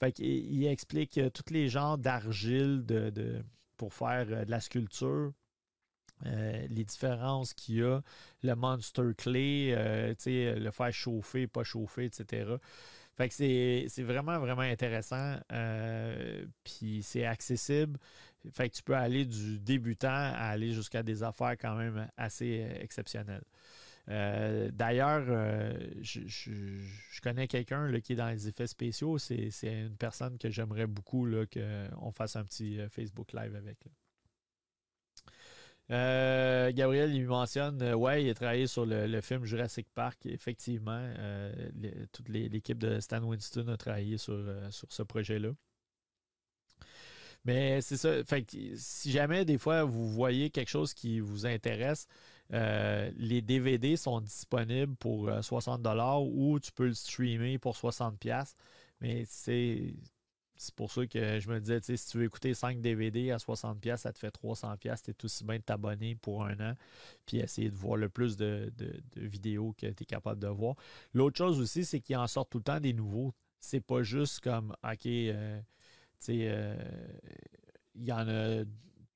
[0.00, 3.42] fait il, explique tous les genres d'argile de,
[3.76, 5.32] pour faire euh, de la sculpture.
[6.24, 8.00] Euh, les différences qu'il y a,
[8.44, 12.54] le monster euh, le faire chauffer, pas chauffer, etc.
[13.16, 15.36] Fait que c'est vraiment, vraiment intéressant.
[16.64, 17.98] puis c'est accessible.
[18.50, 22.82] Fait tu peux aller du débutant à aller jusqu'à des affaires quand même assez euh,
[22.82, 23.44] exceptionnelles.
[24.08, 29.18] Euh, d'ailleurs, euh, je, connais quelqu'un qui est dans les effets spéciaux.
[29.18, 33.78] C'est une personne que j'aimerais beaucoup qu'on fasse un petit Facebook Live avec.
[35.88, 40.26] Gabriel, il mentionne, ouais, il a travaillé sur le, film Jurassic Park.
[40.26, 41.08] Effectivement,
[42.10, 44.36] toute l'équipe de Stan Winston a travaillé sur,
[44.70, 45.50] sur ce projet-là.
[47.44, 48.22] Mais c'est ça.
[48.24, 48.46] Fait
[48.76, 52.06] si jamais des fois vous voyez quelque chose qui vous intéresse,
[52.52, 57.76] euh, les DVD sont disponibles pour 60 euh, dollars ou tu peux le streamer pour
[57.76, 58.54] 60 pièces.
[59.00, 59.94] Mais c'est
[60.62, 63.96] c'est pour ça que je me disais, si tu veux écouter 5 DVD à 60$,
[63.96, 66.74] ça te fait 300$, es aussi bien de t'abonner pour un an,
[67.26, 68.72] puis essayer de voir le plus de,
[69.16, 70.76] vidéos que tu es capable de voir.
[71.14, 73.34] L'autre chose aussi, c'est qu'il en sort tout le temps des nouveaux.
[73.58, 75.66] C'est pas juste comme, OK, euh, tu
[76.30, 76.74] euh,
[77.94, 78.64] il y en a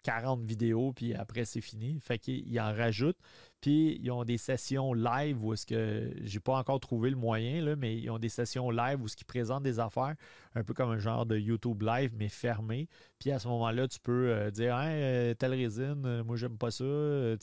[0.06, 1.98] 40 vidéos, puis après, c'est fini.
[2.00, 3.16] Fait qu'il en rajoute.
[3.60, 7.64] Puis ils ont des sessions live où est-ce que j'ai pas encore trouvé le moyen,
[7.64, 10.14] là, mais ils ont des sessions live où ce qui présentent des affaires,
[10.54, 12.88] un peu comme un genre de YouTube live, mais fermé.
[13.18, 16.70] Puis à ce moment-là, tu peux euh, dire hey, telle résine, euh, moi j'aime pas
[16.70, 17.36] ça, euh,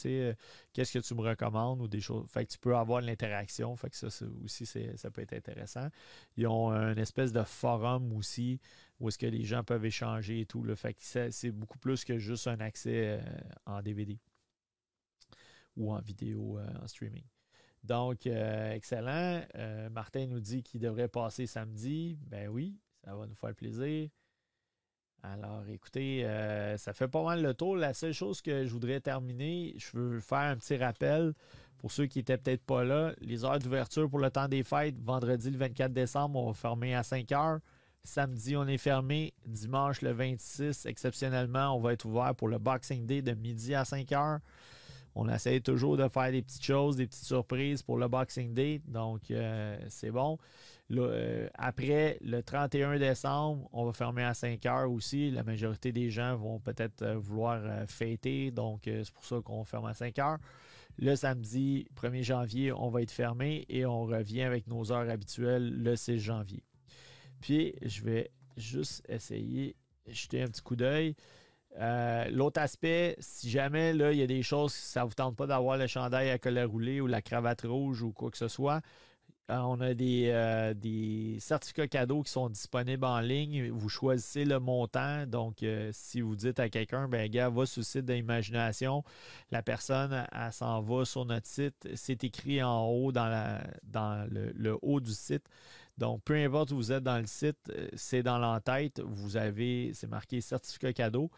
[0.72, 2.26] qu'est-ce que tu me recommandes ou des choses.
[2.30, 3.76] Fait que tu peux avoir l'interaction.
[3.76, 4.08] Fait que ça,
[4.46, 5.90] aussi, ça peut être intéressant.
[6.38, 8.62] Ils ont une espèce de forum aussi
[9.04, 10.64] où est-ce que les gens peuvent échanger et tout.
[10.64, 13.20] le Fait que c'est beaucoup plus que juste un accès
[13.66, 14.18] en DVD
[15.76, 17.24] ou en vidéo euh, en streaming.
[17.84, 19.42] Donc, euh, excellent.
[19.56, 22.18] Euh, Martin nous dit qu'il devrait passer samedi.
[22.28, 24.10] Ben oui, ça va nous faire plaisir.
[25.22, 26.24] Alors, écoutez,
[26.78, 27.78] ça fait pas mal le tour.
[27.78, 31.34] La seule chose que je voudrais terminer, je veux faire un petit rappel
[31.78, 33.14] pour ceux qui n'étaient peut-être pas là.
[33.22, 36.94] Les heures d'ouverture pour le temps des fêtes, vendredi le 24 décembre, on va fermer
[36.94, 37.60] à 5 heures.
[38.06, 39.34] Samedi, on est fermé.
[39.46, 43.86] Dimanche le 26, exceptionnellement, on va être ouvert pour le Boxing Day de midi à
[43.86, 44.40] 5 heures.
[45.16, 48.82] On essaie toujours de faire des petites choses, des petites surprises pour le Boxing Day.
[48.88, 50.38] Donc, euh, c'est bon.
[50.92, 55.32] Euh, après, le 31 décembre, on va fermer à 5 heures aussi.
[55.32, 58.52] La majorité des gens vont peut-être euh, vouloir fêter.
[58.52, 60.40] Donc, c'est pour ça qu'on ferme à 5 heures.
[60.98, 65.72] Le samedi 1er janvier, on va être fermé et on revient avec nos heures habituelles
[65.82, 66.64] le 6 janvier.
[67.44, 69.76] Puis, je vais juste essayer
[70.08, 71.14] jeter un petit coup d'œil.
[71.78, 75.36] Euh, l'autre aspect, si jamais là, il y a des choses, ça ne vous tente
[75.36, 78.48] pas d'avoir le chandail à collet roulé ou la cravate rouge ou quoi que ce
[78.48, 78.80] soit,
[79.52, 83.72] euh, on a des, euh, des, certificats cadeaux qui sont disponibles en ligne.
[83.72, 85.26] Vous choisissez le montant.
[85.28, 89.04] Donc, si vous dites à quelqu'un, ben gars, va sur le site d'imagination,
[89.52, 91.90] la personne, s'en va sur notre site.
[91.96, 93.68] C'est écrit en haut dans
[94.32, 95.44] le, haut du site.
[95.98, 99.00] Donc, peu importe où vous êtes dans le site, c'est dans l'entête.
[99.00, 101.30] Vous avez, c'est marqué certificat cadeau.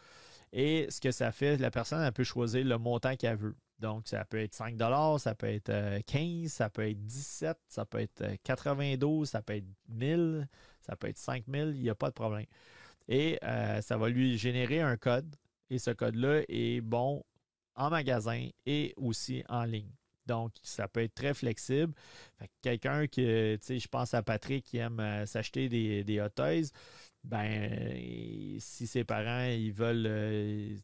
[0.54, 3.56] Et ce que ça fait, la personne elle peut choisir le montant qu'elle veut.
[3.80, 4.80] Donc, ça peut être 5
[5.20, 9.42] ça peut être 15 euh, ça peut être 17 ça peut être 92 euh, ça
[9.42, 10.48] peut être 1000
[10.80, 12.46] ça peut être 5000 il n'y a pas de problème.
[13.08, 15.36] Et euh, ça va lui générer un code.
[15.70, 17.24] Et ce code-là est bon
[17.76, 19.92] en magasin et aussi en ligne.
[20.26, 21.94] Donc, ça peut être très flexible.
[22.62, 26.72] Quelqu'un qui, tu sais, je pense à Patrick qui aime s'acheter des, des hot toys
[27.26, 30.78] ben, si ses parents ils veulent euh,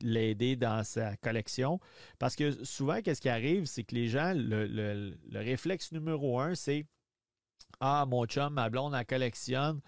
[0.00, 1.80] l'aider dans sa collection.
[2.18, 6.86] Parce que souvent, qu'est-ce qui arrive, c'est que les gens, le, réflexe numéro un, c'est
[7.80, 9.80] Ah, mon chum, ma blonde, elle collectionne,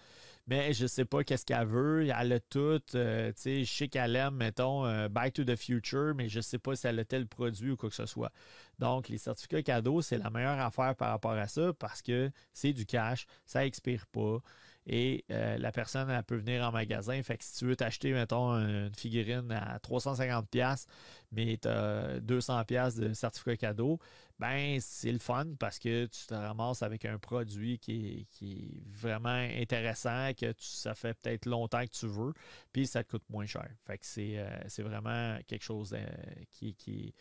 [0.47, 2.07] mais je ne sais pas qu'est-ce qu'elle veut.
[2.07, 2.81] Elle a tout.
[2.95, 6.75] Euh, je sais qu'elle aime, mettons, euh, Back to the Future, mais je sais pas
[6.75, 8.31] si elle a tel produit ou quoi que ce soit.
[8.79, 12.73] Donc, les certificats cadeaux, c'est la meilleure affaire par rapport à ça parce que c'est
[12.73, 14.39] du cash, ça expire pas
[14.87, 17.21] et euh, la personne elle peut venir en magasin.
[17.23, 20.85] Fait que si tu veux t'acheter, mettons, une figurine à 350$,
[21.31, 23.99] mais tu as 200$ de certificat cadeau,
[24.41, 29.29] ben c'est le fun parce que tu te ramasses avec un produit qui est, vraiment
[29.29, 32.33] intéressant, que ça fait peut-être longtemps que tu veux,
[32.73, 33.69] puis ça te coûte moins cher.
[33.87, 36.03] Que c'est euh, vraiment quelque chose euh,
[36.51, 37.13] qui, qui est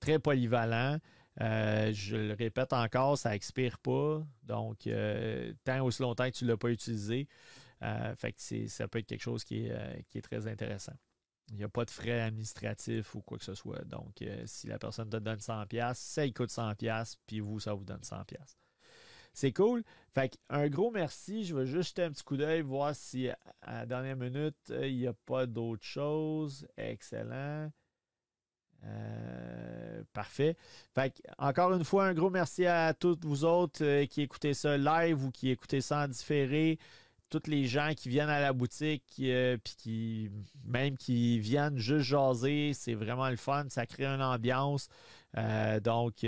[0.00, 0.98] très polyvalent.
[1.40, 4.22] Euh, je le répète encore, ça expire pas.
[4.42, 7.26] Donc, euh, tant aussi longtemps que tu ne l'as pas utilisé,
[7.82, 8.14] euh,
[8.66, 10.94] ça peut être quelque chose qui est, très intéressant.
[11.50, 13.84] Il n'y a pas de frais administratifs ou quoi que ce soit.
[13.84, 17.84] Donc, si la personne te donne 100$, ça il coûte 100$, puis vous, ça vous
[17.84, 18.24] donne 100$.
[19.32, 19.84] C'est cool.
[20.14, 21.44] Fait un gros merci.
[21.44, 24.96] Je vais juste jeter un petit coup d'œil, voir si à la dernière minute, il
[24.96, 26.66] n'y a pas d'autre chose.
[26.78, 27.70] Excellent.
[28.84, 30.56] Euh, parfait.
[31.38, 35.24] encore une fois, un gros merci à tous vous autres euh, qui écoutez ça live
[35.24, 36.78] ou qui écoutez ça en différé.
[37.28, 40.30] Tous les gens qui viennent à la boutique, euh, puis qui
[40.64, 43.66] même qui viennent juste jaser, c'est vraiment le fun.
[43.68, 44.88] Ça crée une ambiance.
[45.82, 46.24] donc,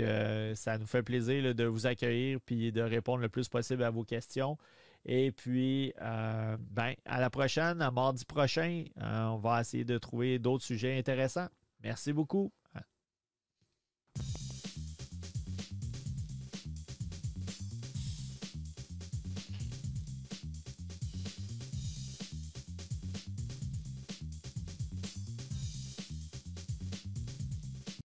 [0.55, 4.03] ça nous fait plaisir de vous accueillir puis de répondre le plus possible à vos
[4.03, 4.57] questions.
[5.05, 10.65] Et puis, ben, à la prochaine, à mardi prochain, on va essayer de trouver d'autres
[10.65, 11.47] sujets intéressants.
[11.81, 12.51] Merci beaucoup.